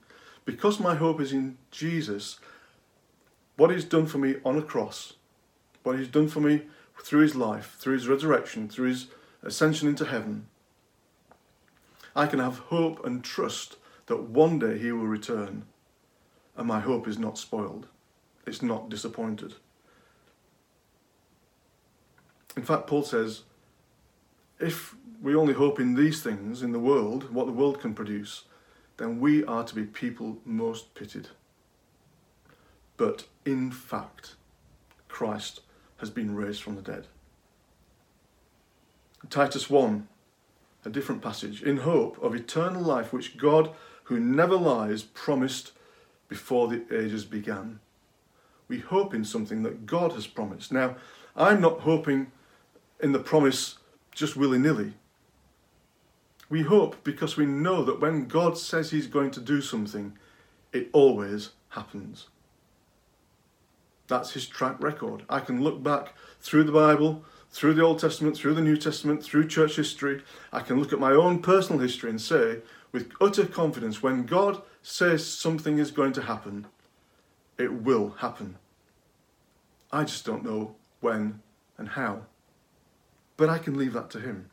because 0.45 0.79
my 0.79 0.95
hope 0.95 1.21
is 1.21 1.31
in 1.31 1.57
Jesus, 1.71 2.39
what 3.55 3.71
he's 3.71 3.85
done 3.85 4.07
for 4.07 4.17
me 4.17 4.35
on 4.43 4.57
a 4.57 4.61
cross, 4.61 5.13
what 5.83 5.97
he's 5.97 6.07
done 6.07 6.27
for 6.27 6.41
me 6.41 6.63
through 7.01 7.21
his 7.21 7.35
life, 7.35 7.75
through 7.79 7.93
his 7.93 8.07
resurrection, 8.07 8.67
through 8.67 8.89
his 8.89 9.07
ascension 9.43 9.87
into 9.87 10.05
heaven, 10.05 10.47
I 12.15 12.27
can 12.27 12.39
have 12.39 12.57
hope 12.57 13.05
and 13.05 13.23
trust 13.23 13.77
that 14.07 14.23
one 14.23 14.59
day 14.59 14.77
he 14.77 14.91
will 14.91 15.07
return, 15.07 15.63
and 16.57 16.67
my 16.67 16.81
hope 16.81 17.07
is 17.07 17.17
not 17.17 17.37
spoiled 17.37 17.87
it's 18.45 18.61
not 18.61 18.89
disappointed. 18.89 19.53
In 22.57 22.63
fact, 22.63 22.87
Paul 22.87 23.03
says, 23.03 23.43
if 24.59 24.95
we 25.21 25.35
only 25.35 25.53
hope 25.53 25.79
in 25.79 25.95
these 25.95 26.21
things, 26.21 26.61
in 26.61 26.71
the 26.71 26.79
world, 26.79 27.33
what 27.33 27.45
the 27.45 27.51
world 27.51 27.79
can 27.79 27.93
produce, 27.93 28.43
then 28.97 29.19
we 29.19 29.43
are 29.45 29.63
to 29.63 29.75
be 29.75 29.83
people 29.83 30.37
most 30.45 30.93
pitied. 30.93 31.29
But 32.97 33.25
in 33.45 33.71
fact, 33.71 34.35
Christ 35.07 35.61
has 35.97 36.09
been 36.09 36.35
raised 36.35 36.61
from 36.61 36.75
the 36.75 36.81
dead. 36.81 37.07
Titus 39.29 39.69
1, 39.69 40.07
a 40.85 40.89
different 40.89 41.21
passage, 41.21 41.61
in 41.61 41.77
hope 41.77 42.21
of 42.23 42.35
eternal 42.35 42.81
life 42.81 43.13
which 43.13 43.37
God, 43.37 43.71
who 44.05 44.19
never 44.19 44.55
lies, 44.55 45.03
promised 45.03 45.71
before 46.27 46.67
the 46.67 46.83
ages 46.91 47.23
began. 47.25 47.79
We 48.71 48.79
hope 48.79 49.13
in 49.13 49.25
something 49.25 49.63
that 49.63 49.85
God 49.85 50.13
has 50.13 50.27
promised. 50.27 50.71
Now, 50.71 50.95
I'm 51.35 51.59
not 51.59 51.81
hoping 51.81 52.31
in 53.01 53.11
the 53.11 53.19
promise 53.19 53.79
just 54.15 54.37
willy 54.37 54.59
nilly. 54.59 54.93
We 56.47 56.61
hope 56.61 57.03
because 57.03 57.35
we 57.35 57.45
know 57.45 57.83
that 57.83 57.99
when 57.99 58.29
God 58.29 58.57
says 58.57 58.89
He's 58.89 59.07
going 59.07 59.31
to 59.31 59.41
do 59.41 59.59
something, 59.59 60.17
it 60.71 60.87
always 60.93 61.49
happens. 61.71 62.27
That's 64.07 64.31
His 64.31 64.47
track 64.47 64.81
record. 64.81 65.23
I 65.29 65.41
can 65.41 65.61
look 65.61 65.83
back 65.83 66.15
through 66.39 66.63
the 66.63 66.71
Bible, 66.71 67.25
through 67.49 67.73
the 67.73 67.83
Old 67.83 67.99
Testament, 67.99 68.37
through 68.37 68.53
the 68.53 68.61
New 68.61 68.77
Testament, 68.77 69.21
through 69.21 69.49
church 69.49 69.75
history. 69.75 70.23
I 70.53 70.61
can 70.61 70.79
look 70.79 70.93
at 70.93 70.99
my 70.99 71.11
own 71.11 71.41
personal 71.41 71.81
history 71.81 72.09
and 72.09 72.21
say, 72.21 72.59
with 72.93 73.11
utter 73.19 73.45
confidence, 73.45 74.01
when 74.01 74.25
God 74.25 74.61
says 74.81 75.27
something 75.27 75.77
is 75.77 75.91
going 75.91 76.13
to 76.13 76.21
happen, 76.21 76.67
it 77.57 77.73
will 77.73 78.11
happen. 78.19 78.57
I 79.91 80.03
just 80.03 80.25
don't 80.25 80.43
know 80.43 80.75
when 80.99 81.41
and 81.77 81.89
how. 81.89 82.21
But 83.37 83.49
I 83.49 83.57
can 83.57 83.77
leave 83.77 83.93
that 83.93 84.09
to 84.11 84.19
Him. 84.19 84.49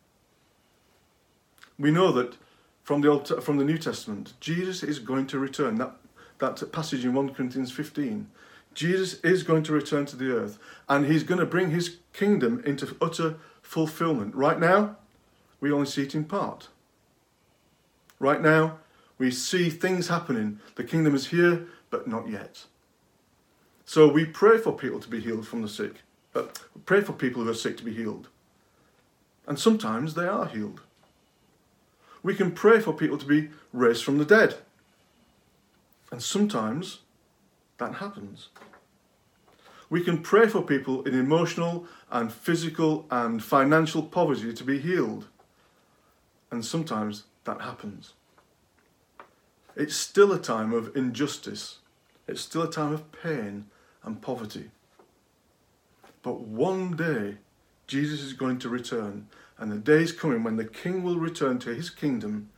We 1.79 1.91
know 1.91 2.11
that 2.13 2.37
from 2.83 3.03
the 3.03 3.09
Old, 3.09 3.43
from 3.43 3.59
the 3.59 3.65
New 3.65 3.79
Testament, 3.79 4.35
Jesus 4.41 4.83
is 4.83 4.99
going 4.99 5.27
to 5.29 5.39
return. 5.39 5.77
That 5.77 5.95
that 6.39 6.73
passage 6.73 7.05
in 7.05 7.15
1 7.15 7.35
Corinthians 7.35 7.73
15. 7.73 8.29
Jesus 8.75 9.21
is 9.21 9.43
going 9.43 9.63
to 9.65 9.73
return 9.73 10.07
to 10.07 10.17
the 10.17 10.31
earth 10.31 10.59
and 10.89 11.07
he's 11.07 11.25
going 11.25 11.41
to 11.41 11.47
bring 11.47 11.71
his 11.71 11.97
kingdom 12.13 12.63
into 12.65 12.97
utter 13.01 13.37
fulfillment. 13.63 14.35
Right 14.35 14.59
now, 14.59 14.97
we 15.61 15.73
only 15.73 15.87
see 15.87 16.03
it 16.03 16.15
in 16.15 16.25
part. 16.25 16.69
Right 18.21 18.41
now, 18.41 18.79
we 19.19 19.31
see 19.31 19.69
things 19.69 20.09
happening. 20.09 20.61
The 20.77 20.85
kingdom 20.85 21.15
is 21.15 21.29
here, 21.29 21.67
but 21.91 22.07
not 22.07 22.29
yet. 22.29 22.65
So 23.89 24.07
we 24.07 24.27
pray 24.27 24.59
for 24.59 24.77
people 24.77 25.01
to 25.01 25.09
be 25.09 25.19
healed 25.19 25.49
from 25.49 25.63
the 25.63 25.69
sick. 25.69 26.03
Uh, 26.35 26.43
pray 26.85 27.01
for 27.01 27.15
people 27.15 27.43
who 27.43 27.49
are 27.49 27.55
sick 27.55 27.79
to 27.79 27.83
be 27.83 27.95
healed. 27.95 28.29
And 29.47 29.59
sometimes 29.59 30.13
they 30.13 30.27
are 30.27 30.45
healed. 30.45 30.83
We 32.23 32.35
can 32.35 32.53
pray 32.53 32.81
for 32.81 32.93
people 32.93 33.17
to 33.17 33.25
be 33.25 33.49
raised 33.73 34.05
from 34.05 34.19
the 34.19 34.27
dead. 34.27 34.57
And 36.13 36.23
sometimes 36.23 36.99
that 37.79 37.95
happens. 37.95 38.51
We 39.89 40.05
can 40.05 40.21
pray 40.21 40.49
for 40.49 40.61
people 40.61 41.03
in 41.05 41.15
emotional 41.19 41.87
and 42.11 42.31
physical 42.31 43.07
and 43.11 43.43
financial 43.43 44.03
poverty 44.03 44.53
to 44.53 44.65
be 44.65 44.79
healed. 44.79 45.29
And 46.51 46.63
sometimes 46.63 47.25
that 47.45 47.63
happens. 47.63 48.13
It's 49.75 49.97
still 49.97 50.31
a 50.31 50.39
time 50.39 50.75
of 50.75 50.95
injustice. 50.95 51.79
It's 52.27 52.43
still 52.43 52.65
a 52.65 52.71
time 52.71 52.93
of 52.93 53.11
pain 53.13 53.65
and 54.03 54.23
poverty. 54.23 54.71
But 56.23 56.41
one 56.41 56.97
day, 56.97 57.37
Jesus 57.87 58.21
is 58.21 58.33
going 58.33 58.59
to 58.61 58.69
return, 58.69 59.29
and 59.59 59.73
the 59.73 59.79
day 59.79 60.03
is 60.03 60.13
coming 60.13 60.45
when 60.45 60.57
the 60.57 60.65
King 60.65 61.03
will 61.03 61.19
return 61.19 61.59
to 61.61 61.75
his 61.75 61.91
kingdom, 61.91 62.51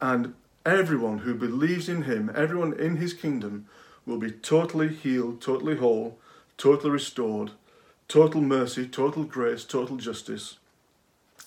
and 0.00 0.34
everyone 0.66 1.18
who 1.18 1.34
believes 1.34 1.88
in 1.88 2.02
him, 2.02 2.30
everyone 2.34 2.72
in 2.72 2.96
his 2.96 3.12
kingdom, 3.12 3.66
will 4.06 4.18
be 4.18 4.30
totally 4.30 4.88
healed, 4.88 5.40
totally 5.40 5.76
whole, 5.76 6.18
totally 6.56 6.90
restored, 6.90 7.52
total 8.08 8.40
mercy, 8.40 8.86
total 8.86 9.24
grace, 9.24 9.64
total 9.64 9.96
justice, 9.96 10.58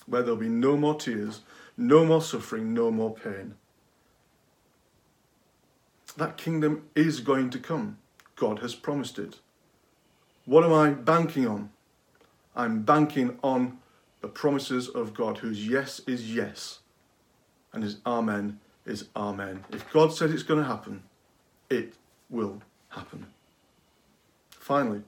where 0.06 0.22
there'll 0.22 0.36
be 0.36 0.48
no 0.48 0.76
more 0.76 0.94
tears, 0.94 1.40
no 1.76 2.04
more 2.04 2.22
suffering, 2.22 2.72
no 2.72 2.90
more 2.90 3.14
pain. 3.14 3.54
That 6.16 6.36
kingdom 6.36 6.88
is 6.94 7.20
going 7.20 7.50
to 7.50 7.58
come. 7.58 7.98
God 8.36 8.60
has 8.60 8.74
promised 8.74 9.18
it. 9.18 9.38
What 10.44 10.64
am 10.64 10.72
I 10.72 10.90
banking 10.90 11.46
on? 11.46 11.70
I'm 12.54 12.82
banking 12.82 13.38
on 13.42 13.78
the 14.20 14.28
promises 14.28 14.88
of 14.88 15.14
God, 15.14 15.38
whose 15.38 15.66
yes 15.66 16.00
is 16.06 16.34
yes 16.34 16.80
and 17.72 17.82
his 17.82 17.98
amen 18.06 18.60
is 18.86 19.08
amen. 19.16 19.64
If 19.70 19.90
God 19.92 20.12
said 20.12 20.30
it's 20.30 20.42
going 20.42 20.60
to 20.60 20.66
happen, 20.66 21.02
it 21.68 21.94
will 22.30 22.62
happen. 22.90 23.26
Finally, 24.50 25.02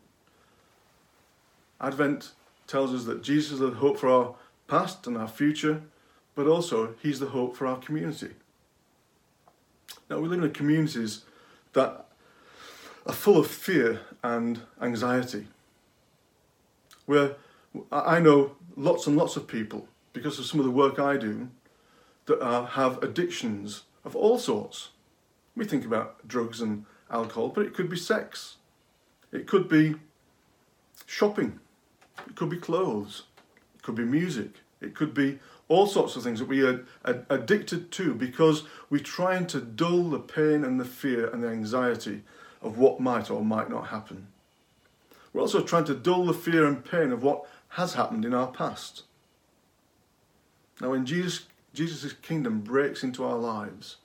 Advent 1.80 2.32
tells 2.66 2.92
us 2.92 3.04
that 3.04 3.22
Jesus 3.22 3.52
is 3.52 3.58
the 3.60 3.70
hope 3.70 3.98
for 3.98 4.08
our 4.08 4.34
past 4.66 5.06
and 5.06 5.16
our 5.16 5.28
future, 5.28 5.82
but 6.34 6.46
also 6.46 6.94
he's 7.02 7.20
the 7.20 7.26
hope 7.26 7.56
for 7.56 7.66
our 7.66 7.78
community. 7.78 8.30
Now, 10.10 10.18
we 10.18 10.28
live 10.28 10.42
in 10.42 10.50
communities 10.50 11.24
that 11.72 12.05
are 13.06 13.12
full 13.12 13.38
of 13.38 13.46
fear 13.46 14.00
and 14.22 14.60
anxiety. 14.80 15.46
Where 17.06 17.36
I 17.92 18.18
know 18.18 18.56
lots 18.76 19.06
and 19.06 19.16
lots 19.16 19.36
of 19.36 19.46
people, 19.46 19.88
because 20.12 20.38
of 20.38 20.46
some 20.46 20.60
of 20.60 20.66
the 20.66 20.72
work 20.72 20.98
I 20.98 21.16
do, 21.16 21.48
that 22.26 22.42
are, 22.42 22.66
have 22.66 23.02
addictions 23.02 23.82
of 24.04 24.16
all 24.16 24.38
sorts. 24.38 24.90
We 25.54 25.64
think 25.64 25.84
about 25.84 26.26
drugs 26.26 26.60
and 26.60 26.84
alcohol, 27.10 27.50
but 27.50 27.64
it 27.64 27.74
could 27.74 27.88
be 27.88 27.96
sex, 27.96 28.56
it 29.32 29.46
could 29.46 29.68
be 29.68 29.94
shopping, 31.06 31.60
it 32.26 32.34
could 32.34 32.50
be 32.50 32.58
clothes, 32.58 33.22
it 33.76 33.82
could 33.82 33.94
be 33.94 34.04
music, 34.04 34.50
it 34.80 34.94
could 34.94 35.14
be 35.14 35.38
all 35.68 35.86
sorts 35.86 36.16
of 36.16 36.22
things 36.22 36.38
that 36.38 36.48
we 36.48 36.62
are 36.64 36.84
addicted 37.04 37.90
to 37.90 38.14
because 38.14 38.64
we're 38.88 39.00
trying 39.00 39.46
to 39.48 39.60
dull 39.60 40.10
the 40.10 40.18
pain 40.18 40.64
and 40.64 40.78
the 40.78 40.84
fear 40.84 41.28
and 41.28 41.42
the 41.42 41.48
anxiety 41.48 42.22
of 42.66 42.78
what 42.78 43.00
might 43.00 43.30
or 43.30 43.44
might 43.44 43.70
not 43.70 43.88
happen. 43.88 44.26
We're 45.32 45.42
also 45.42 45.62
trying 45.62 45.84
to 45.84 45.94
dull 45.94 46.26
the 46.26 46.34
fear 46.34 46.66
and 46.66 46.84
pain 46.84 47.12
of 47.12 47.22
what 47.22 47.46
has 47.70 47.94
happened 47.94 48.24
in 48.24 48.34
our 48.34 48.48
past. 48.48 49.04
Now, 50.80 50.90
when 50.90 51.06
Jesus, 51.06 51.46
Jesus' 51.72 52.12
kingdom 52.12 52.60
breaks 52.60 53.02
into 53.02 53.24
our 53.24 53.38
lives, 53.38 53.96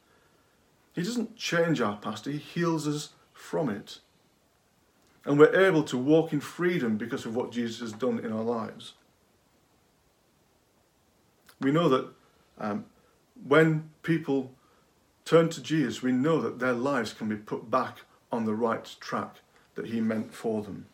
He 0.94 1.04
doesn't 1.04 1.36
change 1.36 1.82
our 1.82 1.98
past, 1.98 2.26
He 2.26 2.38
heals 2.38 2.88
us 2.88 3.10
from 3.34 3.70
it. 3.70 4.00
And 5.26 5.38
we're 5.38 5.56
able 5.56 5.84
to 5.84 5.98
walk 5.98 6.34
in 6.34 6.40
freedom 6.40 6.98
because 6.98 7.26
of 7.26 7.36
what 7.36 7.52
Jesus 7.52 7.80
has 7.80 7.94
done 7.94 8.20
in 8.20 8.32
our 8.32 8.44
lives. 8.44 8.94
We 11.60 11.72
know 11.72 11.90
that 11.90 12.08
um, 12.60 12.86
when 13.48 13.90
people 14.02 14.52
turn 15.26 15.50
to 15.50 15.62
Jesus, 15.62 16.02
we 16.02 16.12
know 16.12 16.42
that 16.42 16.60
their 16.60 16.74
lives 16.74 17.14
can 17.14 17.30
be 17.30 17.36
put 17.36 17.70
back 17.70 18.00
on 18.32 18.46
the 18.46 18.56
right 18.56 18.96
track 19.00 19.36
that 19.76 19.88
He 19.88 20.02
meant 20.02 20.34
for 20.34 20.62
them. 20.62 20.86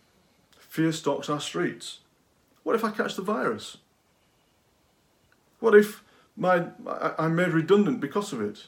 Fear 0.57 0.91
stalks 0.91 1.29
our 1.29 1.39
streets. 1.39 1.99
What 2.63 2.75
if 2.75 2.83
I 2.83 2.91
catch 2.91 3.15
the 3.15 3.21
virus? 3.21 3.77
What 5.59 5.73
if 5.73 6.03
my, 6.35 6.67
I'm 7.17 7.35
made 7.35 7.49
redundant 7.49 7.99
because 7.99 8.31
of 8.33 8.41
it? 8.41 8.67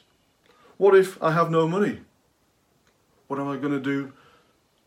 What 0.76 0.96
if 0.96 1.22
I 1.22 1.32
have 1.32 1.50
no 1.50 1.68
money? 1.68 2.00
What 3.28 3.38
am 3.38 3.48
I 3.48 3.56
going 3.56 3.72
to 3.72 3.80
do 3.80 4.12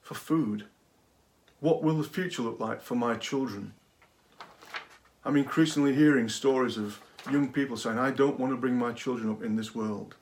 for 0.02 0.16
food? 0.16 0.66
What 1.60 1.82
will 1.82 1.96
the 1.96 2.04
future 2.04 2.42
look 2.42 2.60
like 2.60 2.82
for 2.82 2.96
my 2.96 3.16
children? 3.16 3.74
I'm 5.24 5.38
increasingly 5.38 5.96
hearing 5.96 6.28
stories 6.28 6.78
of 6.78 7.00
young 7.32 7.54
people 7.54 7.78
saying, 7.78 7.98
I 7.98 8.12
don't 8.12 8.38
want 8.40 8.52
to 8.52 8.58
bring 8.58 8.76
my 8.76 8.92
children 8.92 9.30
up 9.30 9.42
in 9.42 9.56
this 9.56 9.74
world. 9.74 10.16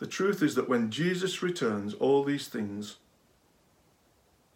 The 0.00 0.06
truth 0.06 0.42
is 0.42 0.54
that 0.54 0.68
when 0.68 0.90
Jesus 0.90 1.42
returns, 1.42 1.94
all 1.94 2.24
these 2.24 2.48
things 2.48 2.96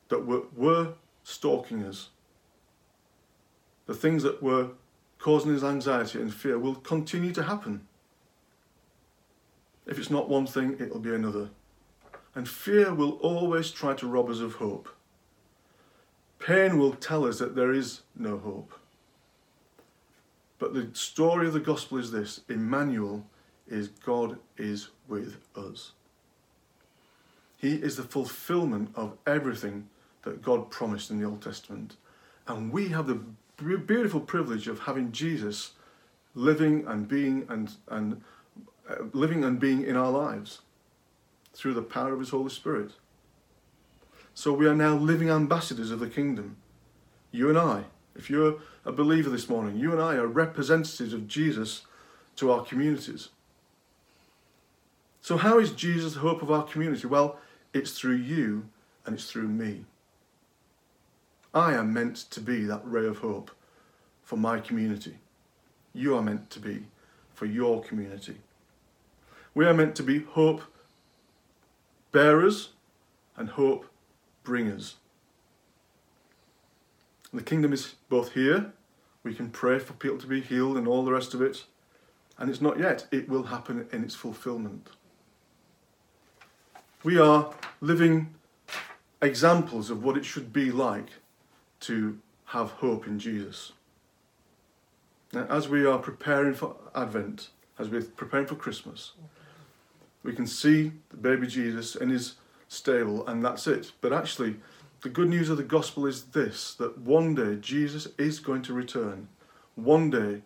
that 0.08 0.26
were, 0.26 0.44
were 0.56 0.94
stalking 1.22 1.84
us, 1.84 2.08
the 3.86 3.94
things 3.94 4.22
that 4.22 4.42
were 4.42 4.70
causing 5.18 5.54
us 5.54 5.62
anxiety 5.62 6.18
and 6.18 6.32
fear, 6.32 6.58
will 6.58 6.74
continue 6.74 7.32
to 7.32 7.42
happen. 7.42 7.86
If 9.86 9.98
it's 9.98 10.10
not 10.10 10.30
one 10.30 10.46
thing, 10.46 10.76
it'll 10.80 10.98
be 10.98 11.14
another. 11.14 11.50
And 12.34 12.48
fear 12.48 12.94
will 12.94 13.12
always 13.18 13.70
try 13.70 13.94
to 13.94 14.06
rob 14.06 14.30
us 14.30 14.40
of 14.40 14.54
hope. 14.54 14.88
Pain 16.38 16.78
will 16.78 16.94
tell 16.94 17.26
us 17.26 17.38
that 17.38 17.54
there 17.54 17.72
is 17.72 18.00
no 18.16 18.38
hope. 18.38 18.72
But 20.58 20.72
the 20.72 20.88
story 20.94 21.46
of 21.46 21.52
the 21.52 21.60
gospel 21.60 21.98
is 21.98 22.12
this 22.12 22.40
Emmanuel 22.48 23.26
is 23.68 23.88
God 23.88 24.38
is 24.56 24.88
with 25.08 25.36
us. 25.56 25.92
He 27.56 27.74
is 27.74 27.96
the 27.96 28.02
fulfillment 28.02 28.90
of 28.94 29.16
everything 29.26 29.88
that 30.22 30.42
God 30.42 30.70
promised 30.70 31.10
in 31.10 31.18
the 31.18 31.26
Old 31.26 31.42
Testament. 31.42 31.96
And 32.46 32.72
we 32.72 32.88
have 32.88 33.06
the 33.06 33.20
beautiful 33.56 34.20
privilege 34.20 34.68
of 34.68 34.80
having 34.80 35.12
Jesus 35.12 35.72
living 36.34 36.84
and 36.86 37.08
being 37.08 37.46
and, 37.48 37.72
and 37.88 38.20
uh, 38.88 38.96
living 39.12 39.44
and 39.44 39.58
being 39.58 39.82
in 39.84 39.96
our 39.96 40.10
lives 40.10 40.60
through 41.54 41.74
the 41.74 41.82
power 41.82 42.12
of 42.12 42.20
His 42.20 42.30
Holy 42.30 42.50
Spirit. 42.50 42.90
So 44.34 44.52
we 44.52 44.66
are 44.66 44.74
now 44.74 44.96
living 44.96 45.30
ambassadors 45.30 45.90
of 45.90 46.00
the 46.00 46.08
kingdom. 46.08 46.56
You 47.30 47.48
and 47.48 47.58
I, 47.58 47.84
if 48.16 48.28
you're 48.28 48.56
a 48.84 48.92
believer 48.92 49.30
this 49.30 49.48
morning, 49.48 49.78
you 49.78 49.92
and 49.92 50.02
I 50.02 50.16
are 50.16 50.26
representatives 50.26 51.12
of 51.12 51.28
Jesus 51.28 51.82
to 52.36 52.50
our 52.50 52.64
communities. 52.64 53.28
So, 55.24 55.38
how 55.38 55.58
is 55.58 55.70
Jesus 55.70 56.12
the 56.12 56.20
hope 56.20 56.42
of 56.42 56.50
our 56.50 56.64
community? 56.64 57.06
Well, 57.06 57.38
it's 57.72 57.92
through 57.98 58.16
you 58.16 58.68
and 59.06 59.14
it's 59.14 59.30
through 59.30 59.48
me. 59.48 59.86
I 61.54 61.72
am 61.72 61.94
meant 61.94 62.16
to 62.32 62.42
be 62.42 62.64
that 62.64 62.82
ray 62.84 63.06
of 63.06 63.16
hope 63.16 63.50
for 64.22 64.36
my 64.36 64.60
community. 64.60 65.14
You 65.94 66.14
are 66.14 66.20
meant 66.20 66.50
to 66.50 66.60
be 66.60 66.88
for 67.32 67.46
your 67.46 67.82
community. 67.82 68.36
We 69.54 69.64
are 69.64 69.72
meant 69.72 69.96
to 69.96 70.02
be 70.02 70.18
hope 70.18 70.60
bearers 72.12 72.72
and 73.34 73.48
hope 73.48 73.86
bringers. 74.42 74.96
The 77.32 77.42
kingdom 77.42 77.72
is 77.72 77.94
both 78.10 78.32
here, 78.32 78.74
we 79.22 79.34
can 79.34 79.48
pray 79.48 79.78
for 79.78 79.94
people 79.94 80.18
to 80.18 80.26
be 80.26 80.42
healed 80.42 80.76
and 80.76 80.86
all 80.86 81.02
the 81.02 81.12
rest 81.14 81.32
of 81.32 81.40
it, 81.40 81.64
and 82.36 82.50
it's 82.50 82.60
not 82.60 82.78
yet. 82.78 83.06
It 83.10 83.26
will 83.26 83.44
happen 83.44 83.88
in 83.90 84.04
its 84.04 84.14
fulfillment. 84.14 84.90
We 87.04 87.18
are 87.18 87.52
living 87.82 88.34
examples 89.20 89.90
of 89.90 90.02
what 90.02 90.16
it 90.16 90.24
should 90.24 90.54
be 90.54 90.70
like 90.70 91.10
to 91.80 92.18
have 92.46 92.70
hope 92.70 93.06
in 93.06 93.18
Jesus. 93.18 93.72
Now, 95.30 95.44
as 95.50 95.68
we 95.68 95.84
are 95.84 95.98
preparing 95.98 96.54
for 96.54 96.76
Advent, 96.94 97.50
as 97.78 97.90
we're 97.90 98.00
preparing 98.00 98.46
for 98.46 98.54
Christmas, 98.54 99.12
we 100.22 100.34
can 100.34 100.46
see 100.46 100.92
the 101.10 101.18
baby 101.18 101.46
Jesus 101.46 101.94
in 101.94 102.08
his 102.08 102.36
stable, 102.68 103.26
and 103.28 103.44
that's 103.44 103.66
it. 103.66 103.92
But 104.00 104.14
actually, 104.14 104.56
the 105.02 105.10
good 105.10 105.28
news 105.28 105.50
of 105.50 105.58
the 105.58 105.62
gospel 105.62 106.06
is 106.06 106.22
this 106.22 106.72
that 106.76 106.96
one 106.96 107.34
day 107.34 107.56
Jesus 107.56 108.08
is 108.16 108.38
going 108.38 108.62
to 108.62 108.72
return. 108.72 109.28
One 109.74 110.08
day 110.08 110.40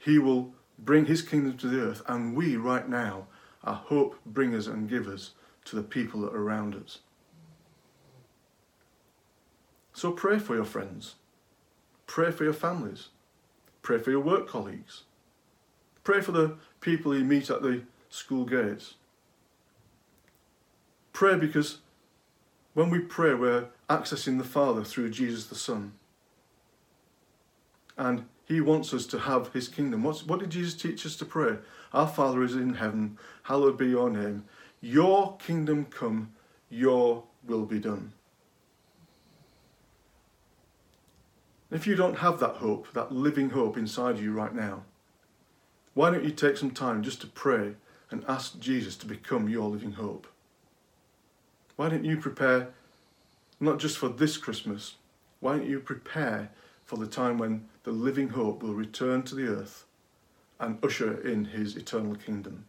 he 0.00 0.18
will 0.18 0.52
bring 0.80 1.06
his 1.06 1.22
kingdom 1.22 1.56
to 1.58 1.68
the 1.68 1.80
earth, 1.80 2.02
and 2.08 2.34
we, 2.34 2.56
right 2.56 2.88
now, 2.88 3.28
are 3.62 3.74
hope 3.74 4.18
bringers 4.26 4.66
and 4.66 4.90
givers 4.90 5.34
to 5.64 5.76
the 5.76 5.82
people 5.82 6.20
that 6.22 6.34
are 6.34 6.42
around 6.42 6.74
us. 6.74 6.98
So 9.92 10.12
pray 10.12 10.38
for 10.38 10.54
your 10.54 10.64
friends, 10.64 11.16
pray 12.06 12.30
for 12.30 12.44
your 12.44 12.52
families, 12.52 13.08
pray 13.82 13.98
for 13.98 14.10
your 14.10 14.20
work 14.20 14.48
colleagues, 14.48 15.04
pray 16.02 16.20
for 16.20 16.32
the 16.32 16.56
people 16.80 17.16
you 17.16 17.24
meet 17.24 17.50
at 17.50 17.62
the 17.62 17.82
school 18.08 18.44
gates. 18.44 18.94
Pray 21.12 21.36
because 21.36 21.78
when 22.74 22.88
we 22.88 23.00
pray, 23.00 23.34
we're 23.34 23.66
accessing 23.90 24.38
the 24.38 24.44
Father 24.44 24.82
through 24.82 25.10
Jesus 25.10 25.46
the 25.46 25.54
Son. 25.54 25.92
And 27.98 28.24
He 28.46 28.60
wants 28.60 28.94
us 28.94 29.06
to 29.06 29.20
have 29.20 29.52
His 29.52 29.68
kingdom. 29.68 30.02
What's, 30.02 30.26
what 30.26 30.40
did 30.40 30.50
Jesus 30.50 30.74
teach 30.74 31.04
us 31.04 31.16
to 31.16 31.26
pray? 31.26 31.58
Our 31.92 32.08
Father 32.08 32.42
is 32.42 32.54
in 32.54 32.74
heaven, 32.74 33.18
hallowed 33.42 33.76
be 33.76 33.88
your 33.88 34.08
name. 34.08 34.44
Your 34.84 35.36
kingdom 35.36 35.84
come, 35.84 36.32
your 36.68 37.22
will 37.46 37.64
be 37.64 37.78
done. 37.78 38.12
If 41.70 41.86
you 41.86 41.94
don't 41.94 42.18
have 42.18 42.40
that 42.40 42.56
hope, 42.56 42.92
that 42.92 43.12
living 43.12 43.50
hope 43.50 43.78
inside 43.78 44.18
you 44.18 44.32
right 44.32 44.54
now, 44.54 44.82
why 45.94 46.10
don't 46.10 46.24
you 46.24 46.32
take 46.32 46.56
some 46.56 46.72
time 46.72 47.02
just 47.02 47.20
to 47.20 47.28
pray 47.28 47.76
and 48.10 48.24
ask 48.26 48.58
Jesus 48.58 48.96
to 48.96 49.06
become 49.06 49.48
your 49.48 49.68
living 49.68 49.92
hope? 49.92 50.26
Why 51.76 51.88
don't 51.88 52.04
you 52.04 52.16
prepare 52.16 52.74
not 53.60 53.78
just 53.78 53.96
for 53.96 54.08
this 54.08 54.36
Christmas, 54.36 54.96
why 55.38 55.56
don't 55.56 55.68
you 55.68 55.78
prepare 55.78 56.50
for 56.84 56.96
the 56.96 57.06
time 57.06 57.38
when 57.38 57.68
the 57.84 57.92
living 57.92 58.30
hope 58.30 58.62
will 58.62 58.74
return 58.74 59.22
to 59.22 59.36
the 59.36 59.46
earth 59.46 59.84
and 60.58 60.84
usher 60.84 61.20
in 61.20 61.44
his 61.44 61.76
eternal 61.76 62.16
kingdom? 62.16 62.64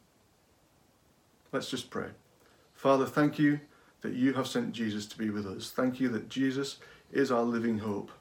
Let's 1.54 1.70
just 1.70 1.92
pray. 1.92 2.08
Father, 2.74 3.06
thank 3.06 3.38
you 3.38 3.60
that 4.02 4.14
you 4.14 4.34
have 4.34 4.48
sent 4.48 4.74
Jesus 4.74 5.06
to 5.06 5.18
be 5.18 5.30
with 5.30 5.46
us. 5.46 5.70
Thank 5.70 6.00
you 6.00 6.10
that 6.10 6.28
Jesus 6.28 6.78
is 7.12 7.32
our 7.32 7.44
living 7.44 7.78
hope. 7.78 8.12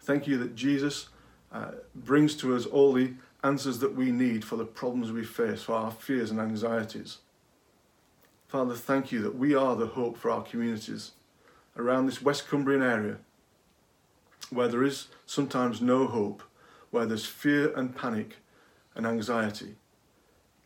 Thank 0.00 0.28
you 0.28 0.38
that 0.38 0.54
Jesus 0.54 1.08
uh, 1.52 1.72
brings 1.96 2.36
to 2.36 2.54
us 2.54 2.64
all 2.64 2.92
the 2.92 3.14
answers 3.42 3.80
that 3.80 3.96
we 3.96 4.12
need 4.12 4.44
for 4.44 4.54
the 4.54 4.64
problems 4.64 5.10
we 5.10 5.24
face, 5.24 5.64
for 5.64 5.74
our 5.74 5.90
fears 5.90 6.30
and 6.30 6.40
anxieties. 6.40 7.18
Father, 8.46 8.74
thank 8.74 9.10
you 9.10 9.20
that 9.22 9.34
we 9.34 9.54
are 9.56 9.74
the 9.74 9.88
hope 9.88 10.16
for 10.16 10.30
our 10.30 10.42
communities 10.42 11.10
around 11.76 12.06
this 12.06 12.22
West 12.22 12.48
Cumbrian 12.48 12.82
area 12.82 13.18
where 14.50 14.68
there 14.68 14.84
is 14.84 15.08
sometimes 15.26 15.80
no 15.80 16.06
hope, 16.06 16.42
where 16.92 17.04
there's 17.04 17.26
fear 17.26 17.76
and 17.76 17.96
panic 17.96 18.36
and 18.94 19.06
anxiety. 19.06 19.74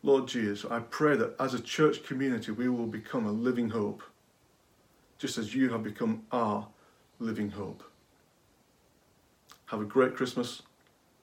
Lord 0.01 0.27
Jesus, 0.27 0.65
I 0.69 0.79
pray 0.79 1.17
that 1.17 1.35
as 1.39 1.53
a 1.53 1.59
church 1.59 2.03
community 2.03 2.51
we 2.51 2.69
will 2.69 2.87
become 2.87 3.25
a 3.25 3.31
living 3.31 3.69
hope, 3.69 4.01
just 5.17 5.37
as 5.37 5.53
you 5.53 5.69
have 5.69 5.83
become 5.83 6.23
our 6.31 6.67
living 7.19 7.49
hope. 7.49 7.83
Have 9.65 9.81
a 9.81 9.85
great 9.85 10.15
Christmas. 10.15 10.61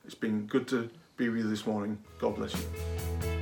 It's 0.05 0.15
been 0.15 0.47
good 0.47 0.69
to 0.69 0.91
be 1.17 1.29
with 1.31 1.39
you 1.39 1.49
this 1.49 1.67
morning. 1.67 1.99
God 2.19 2.37
bless 2.37 2.55
you. 2.55 3.36